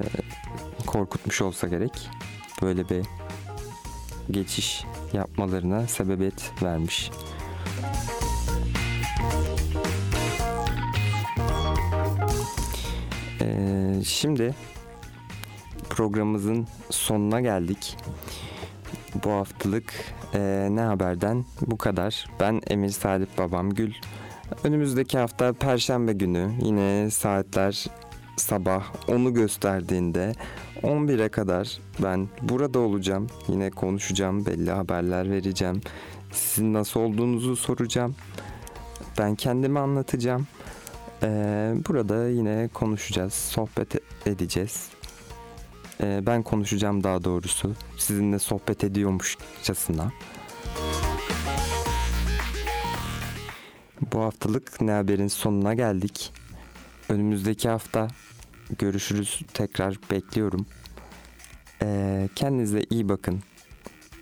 korkutmuş 0.86 1.42
olsa 1.42 1.68
gerek. 1.68 2.10
Böyle 2.62 2.88
bir 2.88 3.06
geçiş 4.30 4.84
yapmalarına 5.12 5.86
sebebiyet 5.86 6.52
vermiş. 6.62 7.10
Ee, 13.40 13.94
şimdi 14.04 14.54
programımızın 15.90 16.66
sonuna 16.90 17.40
geldik. 17.40 17.96
Bu 19.24 19.30
haftalık 19.30 19.94
e, 20.34 20.68
ne 20.70 20.80
haberden 20.80 21.44
bu 21.60 21.78
kadar. 21.78 22.26
Ben 22.40 22.60
Emir 22.66 22.88
Salip 22.88 23.38
Babam 23.38 23.70
Gül. 23.70 23.92
Önümüzdeki 24.64 25.18
hafta 25.18 25.52
Perşembe 25.52 26.12
günü 26.12 26.50
yine 26.62 27.10
saatler 27.10 27.86
sabah 28.36 28.84
10'u 29.08 29.34
gösterdiğinde 29.34 30.32
11'e 30.82 31.28
kadar 31.28 31.78
ben 32.02 32.28
burada 32.42 32.78
olacağım. 32.78 33.26
Yine 33.48 33.70
konuşacağım, 33.70 34.46
belli 34.46 34.70
haberler 34.70 35.30
vereceğim. 35.30 35.80
Sizin 36.32 36.74
nasıl 36.74 37.00
olduğunuzu 37.00 37.56
soracağım. 37.56 38.14
Ben 39.18 39.34
kendimi 39.34 39.78
anlatacağım. 39.78 40.46
Ee, 41.22 41.74
burada 41.88 42.28
yine 42.28 42.68
konuşacağız, 42.74 43.32
sohbet 43.32 43.94
edeceğiz. 44.26 44.88
Ee, 46.02 46.20
ben 46.26 46.42
konuşacağım 46.42 47.04
daha 47.04 47.24
doğrusu. 47.24 47.72
Sizinle 47.98 48.38
sohbet 48.38 48.84
ediyormuşçasına. 48.84 50.12
Bu 54.12 54.20
haftalık 54.20 54.80
ne 54.80 54.90
haberin 54.90 55.28
sonuna 55.28 55.74
geldik. 55.74 56.32
Önümüzdeki 57.08 57.68
hafta 57.68 58.08
görüşürüz. 58.78 59.40
Tekrar 59.54 59.96
bekliyorum. 60.10 60.66
Ee, 61.82 62.28
kendinize 62.34 62.82
iyi 62.90 63.08
bakın. 63.08 63.40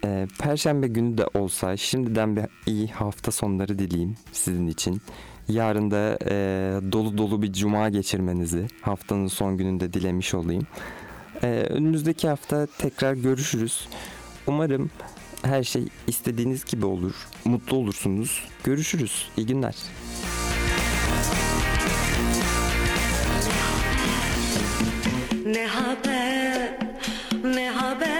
Ee, 0.04 0.26
Perşembe 0.38 0.88
günü 0.88 1.18
de 1.18 1.26
olsa 1.34 1.76
şimdiden 1.76 2.36
bir 2.36 2.44
iyi 2.66 2.88
hafta 2.88 3.30
sonları 3.30 3.78
dileyim 3.78 4.14
sizin 4.32 4.66
için. 4.66 5.02
Yarın 5.48 5.90
da 5.90 6.18
e, 6.30 6.34
dolu 6.92 7.18
dolu 7.18 7.42
bir 7.42 7.52
cuma 7.52 7.88
geçirmenizi 7.88 8.66
haftanın 8.82 9.26
son 9.26 9.56
gününde 9.56 9.92
dilemiş 9.92 10.34
olayım. 10.34 10.66
Ee, 11.42 11.46
önümüzdeki 11.48 12.28
hafta 12.28 12.66
tekrar 12.78 13.14
görüşürüz. 13.14 13.88
Umarım 14.46 14.90
her 15.42 15.64
şey 15.64 15.84
istediğiniz 16.06 16.64
gibi 16.64 16.86
olur. 16.86 17.14
Mutlu 17.44 17.76
olursunuz. 17.76 18.48
Görüşürüz. 18.64 19.28
İyi 19.36 19.46
günler. 19.46 19.74
Ne 25.50 25.66
haber, 25.66 26.78
ne 27.42 27.70
haber, 27.70 28.19